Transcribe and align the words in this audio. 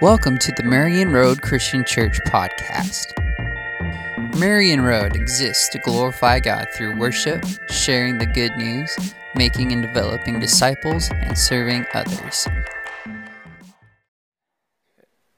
Welcome 0.00 0.38
to 0.38 0.52
the 0.52 0.62
Marion 0.62 1.12
Road 1.12 1.42
Christian 1.42 1.84
Church 1.84 2.18
podcast. 2.26 3.06
Marion 4.38 4.80
Road 4.80 5.16
exists 5.16 5.68
to 5.70 5.78
glorify 5.78 6.40
God 6.40 6.68
through 6.74 6.98
worship, 6.98 7.44
sharing 7.70 8.18
the 8.18 8.26
good 8.26 8.56
news, 8.56 8.94
making 9.34 9.72
and 9.72 9.82
developing 9.82 10.40
disciples, 10.40 11.10
and 11.10 11.38
serving 11.38 11.86
others. 11.94 12.46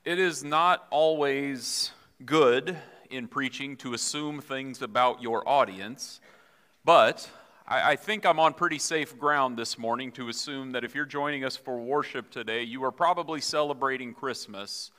It 0.04 0.18
is 0.18 0.42
not 0.42 0.86
always 0.90 1.92
good 2.24 2.76
in 3.10 3.28
preaching 3.28 3.76
to 3.78 3.94
assume 3.94 4.40
things 4.40 4.82
about 4.82 5.22
your 5.22 5.48
audience, 5.48 6.20
but 6.84 7.30
I, 7.66 7.92
I, 7.92 7.96
think 7.96 8.26
I'm 8.26 8.38
on 8.38 8.52
pretty 8.52 8.78
safe 8.78 9.18
ground 9.18 9.56
this 9.56 9.78
morning 9.78 10.12
to 10.12 10.28
assume 10.28 10.72
that 10.72 10.84
if 10.84 10.94
you're 10.94 11.06
joining 11.06 11.44
us 11.44 11.56
for 11.56 11.78
worship 11.78 12.30
today, 12.30 12.62
you 12.62 12.84
are 12.84 12.92
probably 12.92 13.40
celebrating 13.40 14.12
Christmas 14.12 14.90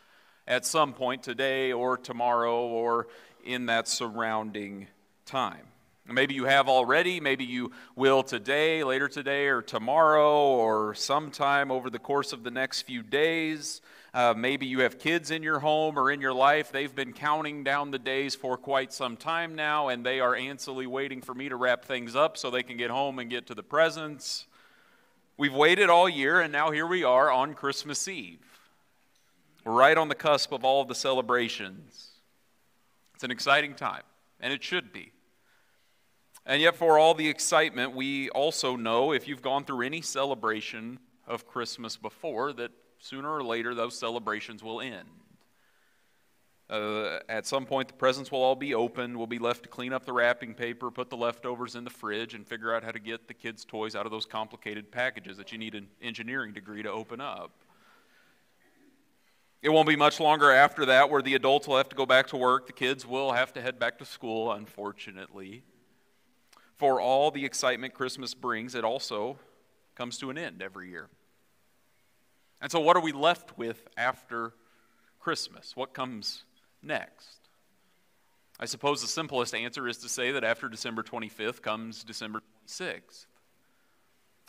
at 0.48 0.66
some 0.66 0.94
point 0.94 1.22
today 1.22 1.72
or 1.72 1.96
tomorrow 1.96 2.66
or 2.66 3.08
in 3.44 3.68
that 3.68 3.88
surrounding 3.88 4.88
time. 5.26 5.68
Maybe 6.08 6.34
you 6.34 6.46
have 6.46 6.68
already, 6.68 7.20
maybe 7.20 7.46
you 7.46 7.72
will 7.96 8.24
today, 8.24 8.84
later 8.84 9.08
today, 9.08 9.48
or 9.48 9.62
tomorrow, 9.62 10.36
or 10.36 10.94
sometime 10.94 11.72
over 11.72 11.90
the 11.90 12.00
course 12.00 12.32
of 12.32 12.44
the 12.44 12.52
next 12.52 12.84
few 12.84 13.02
days. 13.02 13.82
Uh, 14.16 14.34
maybe 14.34 14.66
you 14.66 14.80
have 14.80 14.98
kids 14.98 15.30
in 15.30 15.44
your 15.44 15.60
home 15.60 16.00
or 16.00 16.10
in 16.10 16.22
your 16.22 16.34
life. 16.34 16.72
They've 16.72 16.96
been 16.96 17.12
counting 17.12 17.66
down 17.66 17.92
the 17.92 18.00
days 18.00 18.34
for 18.34 18.56
quite 18.56 18.94
some 18.94 19.18
time 19.18 19.56
now, 19.56 19.90
and 19.90 20.06
they 20.06 20.22
are 20.22 20.34
anxiously 20.34 20.88
waiting 20.88 21.22
for 21.22 21.34
me 21.34 21.50
to 21.50 21.58
wrap 21.58 21.84
things 21.84 22.16
up 22.16 22.38
so 22.38 22.50
they 22.50 22.64
can 22.64 22.78
get 22.78 22.90
home 22.90 23.20
and 23.20 23.30
get 23.30 23.46
to 23.48 23.54
the 23.54 23.62
presents. 23.62 24.46
We've 25.36 25.54
waited 25.54 25.90
all 25.90 26.08
year, 26.08 26.40
and 26.40 26.54
now 26.54 26.72
here 26.72 26.88
we 26.88 27.04
are 27.04 27.30
on 27.30 27.56
Christmas 27.56 28.08
Eve. 28.08 28.40
We're 29.66 29.74
right 29.74 29.98
on 29.98 30.08
the 30.08 30.16
cusp 30.16 30.54
of 30.54 30.64
all 30.64 30.82
of 30.82 30.88
the 30.88 30.96
celebrations. 30.96 32.12
It's 33.16 33.26
an 33.26 33.32
exciting 33.32 33.74
time, 33.74 34.04
and 34.40 34.54
it 34.54 34.64
should 34.64 34.94
be. 34.94 35.12
And 36.46 36.62
yet, 36.62 36.78
for 36.78 36.98
all 36.98 37.16
the 37.16 37.28
excitement, 37.28 37.94
we 37.94 38.30
also 38.30 38.78
know 38.78 39.12
if 39.12 39.28
you've 39.28 39.42
gone 39.42 39.66
through 39.66 39.86
any 39.86 40.00
celebration 40.00 41.00
of 41.28 41.46
Christmas 41.46 41.98
before 41.98 42.54
that 42.54 42.72
sooner 43.00 43.30
or 43.30 43.44
later 43.44 43.74
those 43.76 43.98
celebrations 43.98 44.64
will 44.64 44.82
end. 44.82 45.08
Uh, 46.68 47.20
at 47.30 47.46
some 47.46 47.66
point, 47.66 47.88
the 47.88 47.94
presents 47.94 48.32
will 48.32 48.42
all 48.42 48.56
be 48.56 48.74
opened. 48.74 49.16
We'll 49.16 49.28
be 49.28 49.38
left 49.38 49.64
to 49.64 49.70
clean 49.70 49.94
up 49.94 50.06
the 50.06 50.14
wrapping 50.14 50.56
paper, 50.56 50.90
put 50.90 51.12
the 51.12 51.18
leftovers 51.18 51.76
in 51.76 51.84
the 51.84 51.92
fridge, 51.92 52.34
and 52.34 52.48
figure 52.48 52.74
out 52.74 52.84
how 52.84 52.92
to 52.92 53.00
get 53.00 53.28
the 53.28 53.36
kids' 53.36 53.66
toys 53.66 53.96
out 53.96 54.08
of 54.08 54.12
those 54.12 54.26
complicated 54.26 54.92
packages 54.92 55.38
that 55.38 55.52
you 55.52 55.60
need 55.60 55.76
an 55.76 55.88
engineering 56.02 56.54
degree 56.54 56.82
to 56.82 56.92
open 56.92 57.22
up. 57.22 57.52
It 59.62 59.70
won't 59.70 59.88
be 59.88 59.96
much 59.96 60.20
longer 60.20 60.52
after 60.52 60.86
that 60.88 61.10
where 61.10 61.22
the 61.22 61.36
adults 61.36 61.68
will 61.68 61.78
have 61.78 61.90
to 61.90 61.96
go 61.96 62.06
back 62.06 62.28
to 62.28 62.38
work. 62.38 62.68
The 62.68 62.74
kids 62.74 63.06
will 63.06 63.34
have 63.34 63.54
to 63.54 63.62
head 63.62 63.80
back 63.80 64.00
to 64.00 64.06
school, 64.06 64.52
unfortunately. 64.52 65.64
For 66.76 67.00
all 67.00 67.32
the 67.32 67.46
excitement 67.46 67.94
Christmas 67.94 68.34
brings, 68.34 68.76
it 68.76 68.84
also 68.84 69.38
comes 69.96 70.18
to 70.18 70.30
an 70.30 70.38
end 70.38 70.62
every 70.62 70.90
year. 70.90 71.10
And 72.62 72.72
so, 72.72 72.80
what 72.80 72.96
are 72.96 73.02
we 73.02 73.12
left 73.12 73.58
with 73.58 73.88
after 73.98 74.54
Christmas? 75.20 75.76
What 75.76 75.94
comes 75.94 76.44
next? 76.82 77.40
I 78.60 78.66
suppose 78.66 79.02
the 79.02 79.08
simplest 79.08 79.54
answer 79.54 79.88
is 79.88 79.98
to 79.98 80.10
say 80.10 80.32
that 80.32 80.44
after 80.44 80.70
December 80.70 81.04
25th 81.04 81.62
comes 81.62 82.04
December 82.04 82.42
26th. 82.68 83.26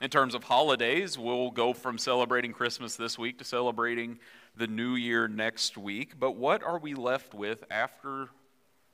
In 0.01 0.11
terms 0.11 0.35
of 0.35 0.45
holidays, 0.45 1.19
we'll 1.19 1.51
go 1.51 1.73
from 1.73 1.97
celebrating 1.97 2.53
Christmas 2.53 2.97
this 2.97 3.19
week 3.19 3.39
to 3.39 3.45
celebrating 3.45 4.19
the 4.55 4.67
new 4.67 4.95
year 4.95 5.27
next 5.27 5.79
week. 5.79 6.21
But 6.21 6.37
what 6.37 6.63
are 6.63 6.79
we 6.79 6.95
left 6.95 7.35
with 7.35 7.65
after 7.71 8.29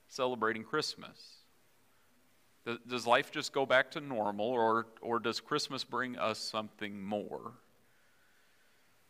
celebrating 0.09 0.63
Christmas? 0.63 1.39
Does 2.87 3.07
life 3.07 3.33
just 3.33 3.53
go 3.53 3.67
back 3.67 3.91
to 3.93 4.01
normal, 4.01 4.47
or, 4.47 4.87
or 5.01 5.19
does 5.19 5.41
Christmas 5.41 5.83
bring 5.83 6.17
us 6.17 6.39
something 6.39 7.03
more? 7.03 7.55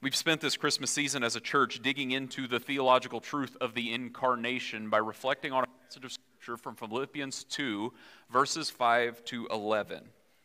We've 0.02 0.16
spent 0.16 0.40
this 0.40 0.56
Christmas 0.56 0.90
season 0.90 1.22
as 1.22 1.36
a 1.36 1.40
church 1.40 1.80
digging 1.80 2.10
into 2.10 2.48
the 2.48 2.58
theological 2.58 3.20
truth 3.20 3.56
of 3.60 3.74
the 3.74 3.92
incarnation 3.94 4.90
by 4.90 4.98
reflecting 4.98 5.52
on 5.52 5.62
a 5.62 5.66
passage 5.84 6.04
of 6.04 6.10
Scripture 6.10 6.56
from 6.56 6.74
Philippians 6.74 7.44
2, 7.44 7.92
verses 8.28 8.68
5 8.68 9.24
to 9.26 9.46
11. 9.52 10.02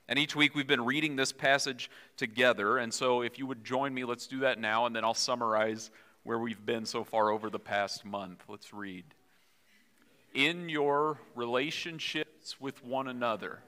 And 0.08 0.20
each 0.20 0.36
week 0.36 0.54
we've 0.54 0.68
been 0.68 0.86
reading 0.86 1.16
this 1.16 1.32
passage 1.32 1.90
together. 2.18 2.78
And 2.78 2.94
so 2.94 3.24
if 3.24 3.40
you 3.40 3.48
would 3.48 3.66
join 3.66 3.96
me, 3.96 4.04
let's 4.04 4.28
do 4.28 4.42
that 4.42 4.60
now, 4.60 4.86
and 4.86 4.96
then 4.96 5.04
I'll 5.04 5.16
summarize 5.16 5.90
where 6.22 6.38
we've 6.38 6.64
been 6.64 6.86
so 6.86 7.04
far 7.04 7.32
over 7.32 7.50
the 7.50 7.58
past 7.58 8.06
month. 8.06 8.44
Let's 8.48 8.76
read. 8.76 9.06
In 10.36 10.70
your 10.70 11.20
relationships 11.34 12.62
with 12.62 12.86
one 12.86 13.08
another, 13.08 13.64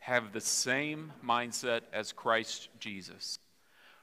have 0.00 0.34
the 0.34 0.42
same 0.42 1.10
mindset 1.24 1.80
as 1.90 2.12
Christ 2.12 2.68
Jesus 2.78 3.38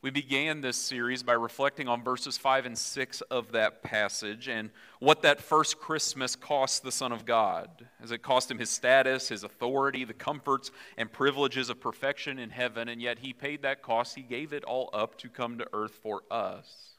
We 0.00 0.10
began 0.10 0.60
this 0.60 0.76
series 0.76 1.24
by 1.24 1.32
reflecting 1.32 1.88
on 1.88 2.04
verses 2.04 2.38
5 2.38 2.66
and 2.66 2.78
6 2.78 3.20
of 3.22 3.50
that 3.50 3.82
passage 3.82 4.46
and 4.46 4.70
what 5.00 5.22
that 5.22 5.40
first 5.40 5.80
Christmas 5.80 6.36
cost 6.36 6.84
the 6.84 6.92
Son 6.92 7.10
of 7.10 7.26
God. 7.26 7.68
As 8.00 8.12
it 8.12 8.22
cost 8.22 8.48
him 8.48 8.60
his 8.60 8.70
status, 8.70 9.28
his 9.28 9.42
authority, 9.42 10.04
the 10.04 10.14
comforts 10.14 10.70
and 10.96 11.10
privileges 11.10 11.68
of 11.68 11.80
perfection 11.80 12.38
in 12.38 12.50
heaven, 12.50 12.88
and 12.88 13.02
yet 13.02 13.18
he 13.18 13.32
paid 13.32 13.62
that 13.62 13.82
cost. 13.82 14.14
He 14.14 14.22
gave 14.22 14.52
it 14.52 14.62
all 14.62 14.88
up 14.92 15.18
to 15.18 15.28
come 15.28 15.58
to 15.58 15.66
earth 15.72 15.98
for 16.00 16.22
us. 16.30 16.90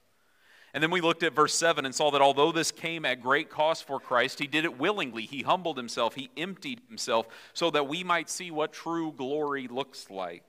And 0.73 0.83
then 0.83 0.91
we 0.91 0.99
looked 0.99 1.23
at 1.23 1.33
verse 1.33 1.55
7 1.55 1.85
and 1.85 1.95
saw 1.95 2.11
that 2.11 2.21
although 2.21 2.51
this 2.51 2.69
came 2.69 3.05
at 3.05 3.21
great 3.21 3.49
cost 3.49 3.85
for 3.87 4.01
Christ, 4.01 4.39
he 4.39 4.45
did 4.45 4.65
it 4.65 4.77
willingly. 4.77 5.23
He 5.23 5.41
humbled 5.41 5.77
himself, 5.77 6.15
he 6.15 6.29
emptied 6.35 6.81
himself 6.89 7.27
so 7.53 7.71
that 7.71 7.87
we 7.87 8.03
might 8.03 8.29
see 8.29 8.51
what 8.51 8.73
true 8.73 9.13
glory 9.13 9.69
looks 9.69 10.09
like. 10.09 10.43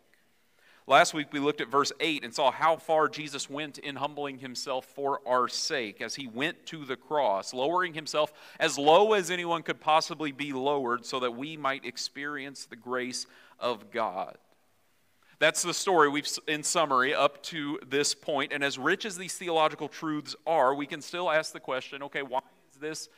Last 0.87 1.15
week 1.15 1.29
we 1.33 1.39
looked 1.39 1.61
at 1.61 1.71
verse 1.71 1.93
8 2.01 2.25
and 2.25 2.35
saw 2.35 2.51
how 2.51 2.77
far 2.77 3.09
Jesus 3.09 3.49
went 3.49 3.79
in 3.79 3.97
humbling 3.97 4.39
himself 4.39 4.87
for 4.87 5.21
our 5.27 5.47
sake 5.47 6.01
as 6.01 6.17
he 6.17 6.27
went 6.27 6.67
to 6.67 6.85
the 6.85 6.97
cross, 6.97 7.55
lowering 7.55 7.95
himself 7.95 8.33
as 8.59 8.79
low 8.79 9.13
as 9.13 9.31
anyone 9.31 9.63
could 9.63 9.81
possibly 9.81 10.33
be 10.33 10.53
lowered 10.53 11.05
so 11.05 11.21
that 11.21 11.33
we 11.33 11.57
might 11.57 11.85
experience 11.85 12.65
the 12.65 12.77
grace 12.77 13.27
of 13.59 13.91
God. 13.91 14.37
That's 15.39 15.63
the 15.63 15.73
story 15.73 16.09
we've 16.09 16.29
in 16.49 16.63
summary 16.63 17.15
up 17.15 17.43
to 17.45 17.79
this 17.87 18.15
point 18.15 18.53
and 18.53 18.63
as 18.63 18.79
rich 18.79 19.05
as 19.05 19.17
these 19.17 19.35
theological 19.35 19.89
truths 19.89 20.37
are, 20.47 20.75
we 20.75 20.87
can 20.87 21.01
still 21.01 21.31
ask 21.31 21.53
the 21.53 21.61
question, 21.61 22.03
okay, 22.03 22.23
why 22.23 22.41
is 22.73 22.79
this 22.79 23.09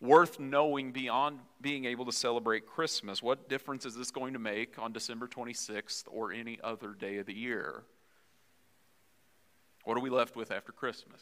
worth 0.00 0.40
knowing 0.40 0.92
beyond 0.92 1.38
being 1.60 1.84
able 1.84 2.06
to 2.06 2.12
celebrate 2.12 2.66
Christmas. 2.66 3.22
What 3.22 3.48
difference 3.48 3.84
is 3.84 3.94
this 3.94 4.10
going 4.10 4.32
to 4.32 4.38
make 4.38 4.78
on 4.78 4.92
December 4.92 5.28
26th 5.28 6.04
or 6.10 6.32
any 6.32 6.58
other 6.64 6.92
day 6.92 7.18
of 7.18 7.26
the 7.26 7.34
year? 7.34 7.82
What 9.84 9.96
are 9.96 10.00
we 10.00 10.10
left 10.10 10.36
with 10.36 10.50
after 10.50 10.72
Christmas? 10.72 11.20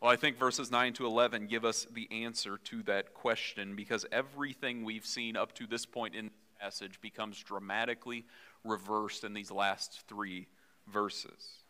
Well, 0.00 0.10
I 0.10 0.16
think 0.16 0.38
verses 0.38 0.70
9 0.70 0.92
to 0.94 1.06
11 1.06 1.48
give 1.48 1.64
us 1.64 1.86
the 1.92 2.08
answer 2.10 2.58
to 2.64 2.82
that 2.84 3.14
question 3.14 3.74
because 3.74 4.06
everything 4.12 4.84
we've 4.84 5.06
seen 5.06 5.36
up 5.36 5.54
to 5.54 5.66
this 5.66 5.86
point 5.86 6.14
in 6.14 6.26
the 6.26 6.60
passage 6.60 7.00
becomes 7.00 7.42
dramatically 7.42 8.24
reversed 8.64 9.24
in 9.24 9.34
these 9.34 9.50
last 9.50 10.02
three 10.08 10.46
verses. 10.86 11.64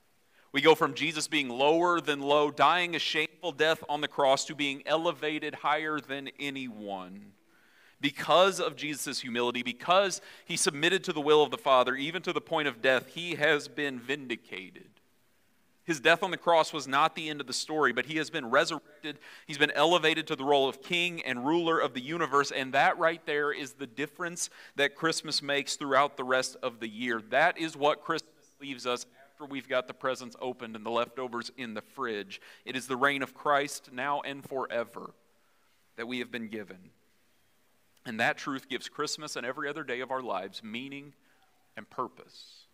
We 0.58 0.62
go 0.62 0.74
from 0.74 0.94
Jesus 0.94 1.28
being 1.28 1.48
lower 1.48 2.00
than 2.00 2.20
low, 2.20 2.50
dying 2.50 2.96
a 2.96 2.98
shameful 2.98 3.52
death 3.52 3.84
on 3.88 4.00
the 4.00 4.08
cross, 4.08 4.44
to 4.46 4.56
being 4.56 4.82
elevated 4.86 5.54
higher 5.54 6.00
than 6.00 6.30
anyone. 6.40 7.26
Because 8.00 8.58
of 8.58 8.74
Jesus' 8.74 9.20
humility, 9.20 9.62
because 9.62 10.20
he 10.44 10.56
submitted 10.56 11.04
to 11.04 11.12
the 11.12 11.20
will 11.20 11.44
of 11.44 11.52
the 11.52 11.58
Father, 11.58 11.94
even 11.94 12.22
to 12.22 12.32
the 12.32 12.40
point 12.40 12.66
of 12.66 12.82
death, 12.82 13.06
he 13.06 13.36
has 13.36 13.68
been 13.68 14.00
vindicated. 14.00 14.88
His 15.84 16.00
death 16.00 16.24
on 16.24 16.32
the 16.32 16.36
cross 16.36 16.72
was 16.72 16.88
not 16.88 17.14
the 17.14 17.28
end 17.28 17.40
of 17.40 17.46
the 17.46 17.52
story, 17.52 17.92
but 17.92 18.06
he 18.06 18.16
has 18.16 18.28
been 18.28 18.50
resurrected. 18.50 19.20
He's 19.46 19.58
been 19.58 19.70
elevated 19.70 20.26
to 20.26 20.34
the 20.34 20.42
role 20.42 20.68
of 20.68 20.82
king 20.82 21.22
and 21.22 21.46
ruler 21.46 21.78
of 21.78 21.94
the 21.94 22.02
universe, 22.02 22.50
and 22.50 22.74
that 22.74 22.98
right 22.98 23.24
there 23.26 23.52
is 23.52 23.74
the 23.74 23.86
difference 23.86 24.50
that 24.74 24.96
Christmas 24.96 25.40
makes 25.40 25.76
throughout 25.76 26.16
the 26.16 26.24
rest 26.24 26.56
of 26.64 26.80
the 26.80 26.88
year. 26.88 27.22
That 27.30 27.58
is 27.58 27.76
what 27.76 28.02
Christmas 28.02 28.32
leaves 28.60 28.88
us 28.88 29.06
after 29.38 29.52
we've 29.52 29.68
got 29.68 29.86
the 29.86 29.94
presents 29.94 30.34
opened 30.40 30.74
and 30.74 30.84
the 30.84 30.90
leftovers 30.90 31.52
in 31.56 31.74
the 31.74 31.80
fridge. 31.80 32.40
It 32.64 32.74
is 32.74 32.88
the 32.88 32.96
reign 32.96 33.22
of 33.22 33.34
Christ 33.34 33.90
now 33.92 34.20
and 34.22 34.44
forever 34.44 35.10
that 35.96 36.08
we 36.08 36.18
have 36.18 36.32
been 36.32 36.48
given. 36.48 36.90
And 38.04 38.18
that 38.18 38.36
truth 38.36 38.68
gives 38.68 38.88
Christmas 38.88 39.36
and 39.36 39.46
every 39.46 39.68
other 39.68 39.84
day 39.84 40.00
of 40.00 40.10
our 40.10 40.22
lives 40.22 40.64
meaning 40.64 41.14
and 41.76 41.88
purpose. 41.88 42.64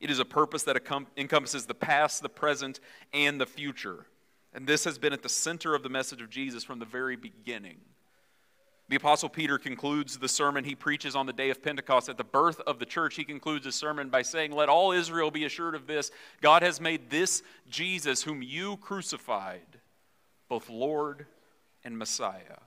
It 0.00 0.10
is 0.10 0.18
a 0.18 0.24
purpose 0.24 0.62
that 0.62 0.80
encompasses 1.18 1.66
the 1.66 1.74
past, 1.74 2.22
the 2.22 2.30
present, 2.30 2.80
and 3.12 3.38
the 3.38 3.44
future. 3.44 4.06
And 4.54 4.66
this 4.66 4.84
has 4.84 4.96
been 4.96 5.12
at 5.12 5.22
the 5.22 5.28
center 5.28 5.74
of 5.74 5.82
the 5.82 5.90
message 5.90 6.22
of 6.22 6.30
Jesus 6.30 6.64
from 6.64 6.78
the 6.78 6.86
very 6.86 7.16
beginning. 7.16 7.76
The 8.88 8.96
Apostle 8.96 9.28
Peter 9.28 9.58
concludes 9.58 10.16
the 10.16 10.28
sermon 10.28 10.64
he 10.64 10.74
preaches 10.74 11.14
on 11.14 11.26
the 11.26 11.32
day 11.32 11.50
of 11.50 11.62
Pentecost 11.62 12.08
at 12.08 12.16
the 12.16 12.24
birth 12.24 12.60
of 12.60 12.78
the 12.78 12.86
church. 12.86 13.16
He 13.16 13.24
concludes 13.24 13.66
his 13.66 13.74
sermon 13.74 14.08
by 14.08 14.22
saying, 14.22 14.52
Let 14.52 14.70
all 14.70 14.92
Israel 14.92 15.30
be 15.30 15.44
assured 15.44 15.74
of 15.74 15.86
this 15.86 16.10
God 16.40 16.62
has 16.62 16.80
made 16.80 17.10
this 17.10 17.42
Jesus, 17.68 18.22
whom 18.22 18.42
you 18.42 18.78
crucified, 18.78 19.80
both 20.48 20.70
Lord 20.70 21.26
and 21.84 21.98
Messiah. 21.98 22.60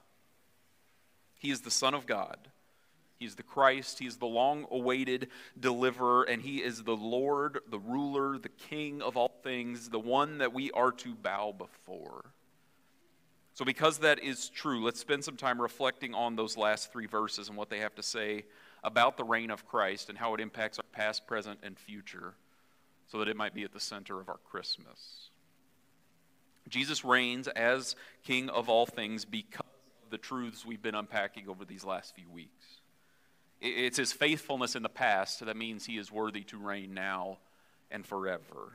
He 1.39 1.49
is 1.49 1.61
the 1.61 1.71
Son 1.71 1.95
of 1.95 2.05
God. 2.05 2.37
He's 3.17 3.35
the 3.35 3.43
Christ. 3.43 3.97
He's 3.97 4.17
the 4.17 4.27
long 4.27 4.67
awaited 4.69 5.27
deliverer, 5.59 6.23
and 6.23 6.41
He 6.41 6.57
is 6.57 6.83
the 6.83 6.95
Lord, 6.95 7.59
the 7.69 7.79
ruler, 7.79 8.37
the 8.37 8.49
King 8.49 9.01
of 9.01 9.17
all 9.17 9.39
things, 9.43 9.89
the 9.89 9.99
one 9.99 10.37
that 10.37 10.53
we 10.53 10.69
are 10.71 10.91
to 10.91 11.15
bow 11.15 11.51
before. 11.51 12.25
So, 13.53 13.65
because 13.65 13.99
that 13.99 14.23
is 14.23 14.49
true, 14.49 14.83
let's 14.83 14.99
spend 14.99 15.23
some 15.23 15.35
time 15.35 15.61
reflecting 15.61 16.13
on 16.13 16.35
those 16.35 16.55
last 16.55 16.91
three 16.91 17.05
verses 17.05 17.49
and 17.49 17.57
what 17.57 17.69
they 17.69 17.79
have 17.79 17.95
to 17.95 18.03
say 18.03 18.45
about 18.83 19.17
the 19.17 19.23
reign 19.23 19.51
of 19.51 19.67
Christ 19.67 20.09
and 20.09 20.17
how 20.17 20.33
it 20.33 20.39
impacts 20.39 20.79
our 20.79 20.85
past, 20.91 21.27
present, 21.27 21.59
and 21.63 21.77
future 21.77 22.33
so 23.07 23.19
that 23.19 23.27
it 23.27 23.35
might 23.35 23.53
be 23.53 23.63
at 23.63 23.73
the 23.73 23.79
center 23.79 24.19
of 24.19 24.29
our 24.29 24.39
Christmas. 24.49 25.29
Jesus 26.69 27.03
reigns 27.03 27.47
as 27.49 27.95
King 28.23 28.49
of 28.49 28.69
all 28.69 28.85
things 28.85 29.25
because 29.25 29.65
of 30.03 30.09
the 30.11 30.17
truths 30.17 30.65
we've 30.65 30.81
been 30.81 30.95
unpacking 30.95 31.49
over 31.49 31.65
these 31.65 31.83
last 31.83 32.15
few 32.15 32.29
weeks. 32.29 32.79
It's 33.59 33.97
his 33.97 34.13
faithfulness 34.13 34.75
in 34.75 34.81
the 34.81 34.89
past 34.89 35.45
that 35.45 35.57
means 35.57 35.85
he 35.85 35.97
is 35.97 36.11
worthy 36.11 36.43
to 36.45 36.57
reign 36.57 36.93
now 36.93 37.37
and 37.91 38.05
forever. 38.05 38.73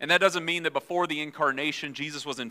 And 0.00 0.10
that 0.10 0.20
doesn't 0.20 0.44
mean 0.44 0.64
that 0.64 0.72
before 0.72 1.06
the 1.06 1.20
incarnation, 1.20 1.94
Jesus 1.94 2.26
was 2.26 2.38
in 2.38 2.50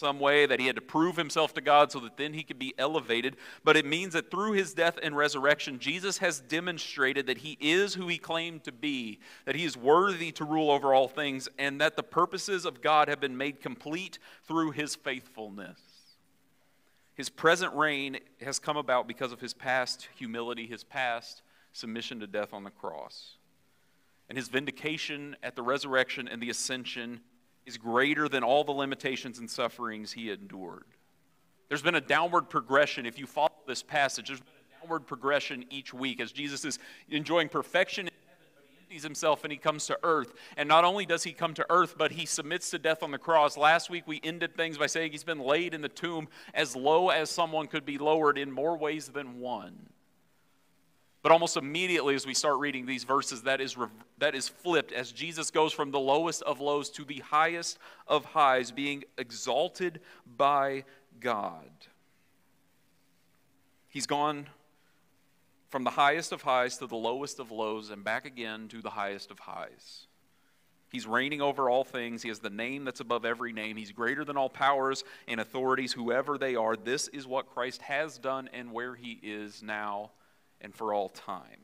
some 0.00 0.18
way, 0.18 0.46
that 0.46 0.58
he 0.58 0.66
had 0.66 0.74
to 0.74 0.82
prove 0.82 1.16
himself 1.16 1.54
to 1.54 1.60
God 1.60 1.92
so 1.92 2.00
that 2.00 2.16
then 2.16 2.32
he 2.32 2.42
could 2.42 2.58
be 2.58 2.74
elevated. 2.78 3.36
But 3.62 3.76
it 3.76 3.86
means 3.86 4.14
that 4.14 4.30
through 4.30 4.52
his 4.52 4.74
death 4.74 4.98
and 5.00 5.16
resurrection, 5.16 5.78
Jesus 5.78 6.18
has 6.18 6.40
demonstrated 6.40 7.26
that 7.26 7.38
he 7.38 7.56
is 7.60 7.94
who 7.94 8.08
he 8.08 8.18
claimed 8.18 8.64
to 8.64 8.72
be, 8.72 9.20
that 9.44 9.54
he 9.54 9.64
is 9.64 9.76
worthy 9.76 10.32
to 10.32 10.44
rule 10.44 10.70
over 10.70 10.92
all 10.92 11.06
things, 11.06 11.48
and 11.58 11.80
that 11.80 11.94
the 11.94 12.02
purposes 12.02 12.64
of 12.64 12.82
God 12.82 13.08
have 13.08 13.20
been 13.20 13.36
made 13.36 13.60
complete 13.60 14.18
through 14.48 14.72
his 14.72 14.96
faithfulness. 14.96 15.78
His 17.14 17.28
present 17.28 17.74
reign 17.74 18.18
has 18.40 18.58
come 18.58 18.78
about 18.78 19.06
because 19.06 19.30
of 19.30 19.40
his 19.40 19.52
past 19.52 20.08
humility, 20.16 20.66
his 20.66 20.82
past 20.82 21.42
submission 21.72 22.18
to 22.20 22.26
death 22.26 22.54
on 22.54 22.64
the 22.64 22.70
cross. 22.70 23.36
And 24.28 24.38
his 24.38 24.48
vindication 24.48 25.36
at 25.42 25.56
the 25.56 25.62
resurrection 25.62 26.28
and 26.28 26.40
the 26.40 26.50
ascension 26.50 27.20
is 27.66 27.76
greater 27.76 28.28
than 28.28 28.42
all 28.42 28.64
the 28.64 28.72
limitations 28.72 29.38
and 29.38 29.50
sufferings 29.50 30.12
he 30.12 30.30
endured. 30.30 30.84
There's 31.68 31.82
been 31.82 31.94
a 31.94 32.00
downward 32.00 32.48
progression. 32.48 33.06
If 33.06 33.18
you 33.18 33.26
follow 33.26 33.50
this 33.66 33.82
passage, 33.82 34.28
there's 34.28 34.40
been 34.40 34.48
a 34.48 34.80
downward 34.80 35.06
progression 35.06 35.64
each 35.70 35.94
week 35.94 36.20
as 36.20 36.32
Jesus 36.32 36.64
is 36.64 36.78
enjoying 37.08 37.48
perfection 37.48 38.06
he 38.06 38.10
empties 38.90 39.02
himself 39.04 39.44
and 39.44 39.52
he 39.52 39.58
comes 39.58 39.86
to 39.86 39.98
earth. 40.02 40.34
And 40.56 40.68
not 40.68 40.84
only 40.84 41.06
does 41.06 41.22
he 41.22 41.32
come 41.32 41.54
to 41.54 41.66
earth, 41.70 41.94
but 41.96 42.10
he 42.10 42.26
submits 42.26 42.70
to 42.70 42.78
death 42.78 43.04
on 43.04 43.12
the 43.12 43.18
cross. 43.18 43.56
Last 43.56 43.88
week 43.88 44.04
we 44.06 44.20
ended 44.24 44.56
things 44.56 44.78
by 44.78 44.86
saying 44.86 45.12
he's 45.12 45.22
been 45.22 45.38
laid 45.38 45.74
in 45.74 45.80
the 45.80 45.88
tomb 45.88 46.28
as 46.54 46.74
low 46.74 47.10
as 47.10 47.30
someone 47.30 47.68
could 47.68 47.86
be 47.86 47.98
lowered 47.98 48.36
in 48.36 48.50
more 48.50 48.76
ways 48.76 49.08
than 49.08 49.38
one. 49.38 49.90
But 51.22 51.32
almost 51.32 51.56
immediately, 51.56 52.14
as 52.14 52.26
we 52.26 52.32
start 52.32 52.58
reading 52.58 52.86
these 52.86 53.04
verses, 53.04 53.42
that 53.42 53.60
is, 53.60 53.76
that 54.18 54.34
is 54.34 54.48
flipped 54.48 54.92
as 54.92 55.12
Jesus 55.12 55.50
goes 55.50 55.72
from 55.72 55.90
the 55.90 56.00
lowest 56.00 56.42
of 56.42 56.60
lows 56.60 56.88
to 56.90 57.04
the 57.04 57.18
highest 57.18 57.78
of 58.06 58.24
highs, 58.24 58.70
being 58.70 59.04
exalted 59.18 60.00
by 60.36 60.84
God. 61.20 61.70
He's 63.88 64.06
gone 64.06 64.46
from 65.68 65.84
the 65.84 65.90
highest 65.90 66.32
of 66.32 66.42
highs 66.42 66.78
to 66.78 66.86
the 66.86 66.96
lowest 66.96 67.38
of 67.38 67.50
lows 67.50 67.90
and 67.90 68.02
back 68.02 68.24
again 68.24 68.68
to 68.68 68.80
the 68.80 68.90
highest 68.90 69.30
of 69.30 69.40
highs. 69.40 70.06
He's 70.90 71.06
reigning 71.06 71.40
over 71.40 71.70
all 71.70 71.84
things. 71.84 72.22
He 72.22 72.28
has 72.30 72.40
the 72.40 72.50
name 72.50 72.84
that's 72.84 72.98
above 73.00 73.24
every 73.24 73.52
name. 73.52 73.76
He's 73.76 73.92
greater 73.92 74.24
than 74.24 74.36
all 74.36 74.48
powers 74.48 75.04
and 75.28 75.38
authorities, 75.38 75.92
whoever 75.92 76.38
they 76.38 76.56
are. 76.56 76.76
This 76.76 77.08
is 77.08 77.26
what 77.26 77.50
Christ 77.50 77.82
has 77.82 78.18
done 78.18 78.48
and 78.52 78.72
where 78.72 78.94
he 78.94 79.20
is 79.22 79.62
now 79.62 80.10
and 80.60 80.74
for 80.74 80.92
all 80.92 81.08
time. 81.08 81.60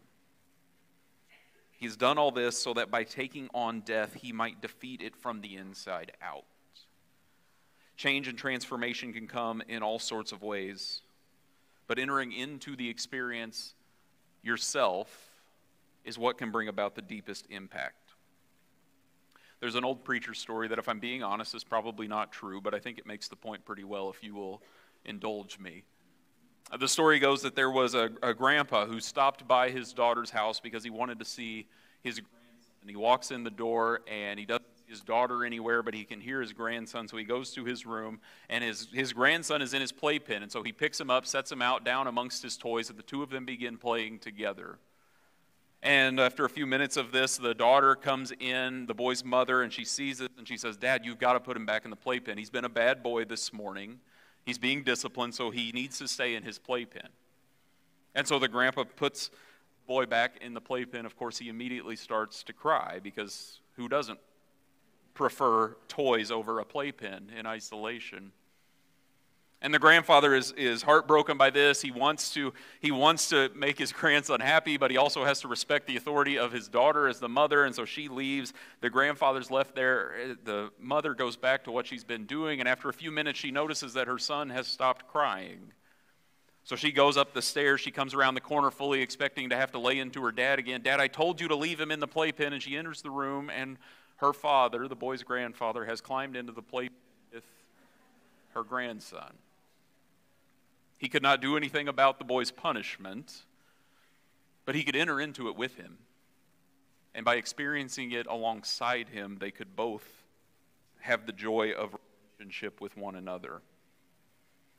He's 1.79 1.97
done 1.97 2.17
all 2.17 2.31
this 2.31 2.59
so 2.59 2.75
that 2.75 2.91
by 2.91 3.05
taking 3.05 3.49
on 3.53 3.81
death, 3.81 4.15
he 4.15 4.33
might 4.33 4.63
defeat 4.63 5.03
it 5.03 5.15
from 5.15 5.43
the 5.43 5.57
inside 5.57 6.13
out. 6.23 6.45
Change 7.97 8.29
and 8.29 8.39
transformation 8.39 9.13
can 9.13 9.27
come 9.27 9.63
in 9.69 9.83
all 9.83 9.99
sorts 9.99 10.33
of 10.33 10.43
ways, 10.43 11.03
but 11.87 11.99
entering 11.99 12.33
into 12.33 12.77
the 12.77 12.89
experience 12.89 13.75
yourself 14.43 15.09
is 16.05 16.19
what 16.19 16.39
can 16.39 16.51
bring 16.51 16.69
about 16.69 16.95
the 16.95 17.03
deepest 17.03 17.47
impact. 17.51 18.13
There's 19.61 19.75
an 19.75 19.85
old 19.85 20.05
preacher 20.05 20.35
story 20.35 20.69
that, 20.69 20.79
if 20.79 20.89
I'm 20.89 21.01
being 21.01 21.23
honest, 21.23 21.55
is 21.55 21.65
probably 21.65 22.07
not 22.07 22.33
true, 22.33 22.61
but 22.61 22.75
I 22.75 22.79
think 22.79 22.99
it 22.99 23.07
makes 23.07 23.29
the 23.29 23.37
point 23.37 23.65
pretty 23.65 23.85
well 23.85 24.11
if 24.11 24.23
you 24.23 24.35
will 24.35 24.63
indulge 25.05 25.59
me. 25.59 25.85
The 26.79 26.89
story 26.89 27.21
goes 27.21 27.43
that 27.43 27.55
there 27.55 27.71
was 27.71 27.95
a, 27.95 28.11
a 28.23 28.35
grandpa 28.35 28.87
who 28.87 28.99
stopped 29.01 29.47
by 29.47 29.71
his 29.71 29.93
daughter's 29.93 30.31
house 30.31 30.59
because 30.59 30.83
he 30.83 30.91
wanted 30.91 31.21
to 31.21 31.25
see 31.25 31.69
his 32.03 32.19
grandson. 32.19 32.73
And 32.81 32.91
he 32.91 32.97
walks 32.97 33.31
in 33.31 33.45
the 33.45 33.51
door 33.51 34.01
and 34.09 34.39
he 34.39 34.47
doesn't 34.47 34.67
see 34.79 34.85
his 34.89 35.01
daughter 35.01 35.45
anywhere, 35.45 35.83
but 35.83 35.95
he 35.95 36.05
can 36.05 36.21
hear 36.21 36.41
his 36.41 36.53
grandson. 36.53 37.07
So 37.07 37.17
he 37.17 37.25
goes 37.25 37.53
to 37.53 37.65
his 37.65 37.87
room, 37.87 38.21
and 38.49 38.63
his, 38.65 38.89
his 38.93 39.13
grandson 39.13 39.63
is 39.63 39.75
in 39.75 39.81
his 39.81 39.93
playpen. 39.93 40.43
And 40.43 40.51
so 40.51 40.63
he 40.63 40.73
picks 40.73 41.01
him 41.01 41.11
up, 41.11 41.25
sets 41.25 41.51
him 41.53 41.63
out 41.63 41.85
down 41.85 42.09
amongst 42.09 42.43
his 42.43 42.57
toys, 42.57 42.91
and 42.91 42.99
the 42.99 43.03
two 43.03 43.23
of 43.23 43.31
them 43.31 43.45
begin 43.45 43.77
playing 43.77 44.19
together. 44.19 44.79
And 45.83 46.19
after 46.19 46.45
a 46.45 46.49
few 46.49 46.67
minutes 46.67 46.97
of 46.97 47.13
this, 47.13 47.37
the 47.37 47.55
daughter 47.55 47.95
comes 47.95 48.33
in, 48.41 48.87
the 48.87 48.95
boy's 48.95 49.25
mother, 49.25 49.63
and 49.63 49.73
she 49.73 49.85
sees 49.85 50.21
it, 50.21 50.33
and 50.37 50.49
she 50.49 50.57
says, 50.57 50.77
Dad, 50.77 51.05
you've 51.05 51.19
got 51.19 51.35
to 51.35 51.41
put 51.41 51.57
him 51.57 51.65
back 51.65 51.85
in 51.85 51.91
the 51.91 51.97
playpen. 51.97 52.39
He's 52.39 52.51
been 52.51 52.65
a 52.65 52.69
bad 52.69 53.05
boy 53.05 53.25
this 53.25 53.53
morning. 53.53 54.01
He's 54.47 54.59
being 54.59 54.85
disciplined, 54.85 55.35
so 55.35 55.51
he 55.51 55.73
needs 55.73 55.99
to 55.99 56.07
stay 56.07 56.37
in 56.37 56.45
his 56.45 56.59
playpen. 56.59 57.09
And 58.15 58.27
so 58.27 58.39
the 58.39 58.49
grandpa 58.49 58.85
puts 58.85 59.31
boy 59.89 60.07
back 60.07 60.37
in 60.41 60.55
the 60.55 60.61
playpen. 60.61 61.05
Of 61.05 61.17
course, 61.17 61.37
he 61.37 61.49
immediately 61.49 61.97
starts 61.97 62.45
to 62.45 62.53
cry 62.53 63.01
because 63.03 63.61
who 63.75 63.89
doesn't 63.89 64.21
prefer 65.15 65.77
toys 65.89 66.31
over 66.31 66.61
a 66.61 66.65
playpen 66.65 67.33
in 67.37 67.45
isolation. 67.45 68.31
And 69.67 69.75
the 69.75 69.81
grandfather 69.81 70.33
is, 70.33 70.53
is 70.53 70.83
heartbroken 70.83 71.37
by 71.37 71.51
this. 71.51 71.83
He 71.83 71.91
wants, 71.91 72.33
to, 72.35 72.53
he 72.79 72.93
wants 72.93 73.31
to 73.31 73.51
make 73.53 73.77
his 73.77 73.93
grandson 73.93 74.39
happy, 74.39 74.77
but 74.77 74.93
he 74.93 74.97
also 74.97 75.25
has 75.25 75.41
to 75.41 75.49
respect 75.49 75.89
the 75.89 75.97
authority 75.97 76.39
of 76.39 76.53
his 76.53 76.69
daughter 76.69 77.09
as 77.09 77.19
the 77.19 77.29
mother, 77.29 77.65
and 77.65 77.75
so 77.75 77.85
she 77.85 78.07
leaves. 78.07 78.53
The 78.81 78.91
grandfather's 78.91 79.51
left 79.51 79.75
there. 79.75 80.37
The 80.45 80.71
mother 80.79 81.15
goes 81.15 81.35
back 81.35 81.65
to 81.65 81.73
what 81.73 81.89
she's 81.89 82.05
been 82.05 82.27
doing, 82.27 82.61
and 82.61 82.69
after 82.69 82.89
a 82.89 82.93
few 82.93 83.11
minutes, 83.11 83.41
she 83.41 83.51
notices 83.51 83.95
that 83.95 84.07
her 84.07 84.19
son 84.19 84.51
has 84.51 84.69
stopped 84.69 85.09
crying. 85.09 85.73
So 86.63 86.77
she 86.77 86.93
goes 86.93 87.17
up 87.17 87.35
the 87.35 87.43
stairs. 87.43 87.81
She 87.81 87.91
comes 87.91 88.15
around 88.15 88.35
the 88.37 88.41
corner, 88.41 88.71
fully 88.71 89.03
expecting 89.03 89.51
to 89.51 89.57
have 89.57 89.73
to 89.73 89.81
lay 89.81 89.99
into 89.99 90.23
her 90.23 90.31
dad 90.31 90.61
again. 90.61 90.83
Dad, 90.83 91.01
I 91.01 91.09
told 91.09 91.41
you 91.41 91.49
to 91.49 91.57
leave 91.57 91.81
him 91.81 91.91
in 91.91 91.99
the 91.99 92.07
playpen. 92.07 92.53
And 92.53 92.63
she 92.63 92.77
enters 92.77 93.03
the 93.03 93.11
room, 93.11 93.51
and 93.51 93.79
her 94.19 94.33
father, 94.33 94.87
the 94.87 94.95
boy's 94.95 95.25
grandfather, 95.25 95.87
has 95.87 96.01
climbed 96.01 96.37
into 96.37 96.53
the 96.53 96.63
playpen 96.63 96.95
with 97.35 97.43
her 98.55 98.63
grandson. 98.63 99.33
He 100.99 101.09
could 101.09 101.23
not 101.23 101.43
do 101.43 101.57
anything 101.57 101.89
about 101.89 102.19
the 102.19 102.25
boy's 102.25 102.51
punishment, 102.51 103.45
but 104.65 104.75
he 104.75 104.83
could 104.83 104.97
enter 104.97 105.21
into 105.21 105.49
it 105.49 105.57
with 105.57 105.77
him. 105.77 105.99
And 107.15 107.25
by 107.25 107.37
experiencing 107.37 108.13
it 108.13 108.27
alongside 108.27 109.09
him, 109.09 109.39
they 109.41 109.51
could 109.51 109.75
both 109.77 110.07
have 111.01 111.27
the 111.27 111.33
joy 111.33 111.73
of 111.73 111.97
relationship 112.39 112.81
with 112.81 112.97
one 112.97 113.15
another. 113.15 113.63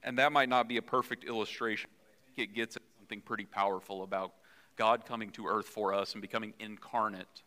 And 0.03 0.19
that 0.19 0.31
might 0.31 0.49
not 0.49 0.67
be 0.67 0.77
a 0.77 0.81
perfect 0.81 1.23
illustration, 1.23 1.89
but 1.97 2.05
I 2.05 2.35
think 2.35 2.49
it 2.49 2.55
gets 2.55 2.75
at 2.75 2.83
something 2.99 3.21
pretty 3.21 3.45
powerful 3.45 4.03
about 4.03 4.33
God 4.75 5.05
coming 5.05 5.31
to 5.31 5.47
earth 5.47 5.67
for 5.67 5.93
us 5.93 6.13
and 6.13 6.21
becoming 6.21 6.53
incarnate 6.59 7.43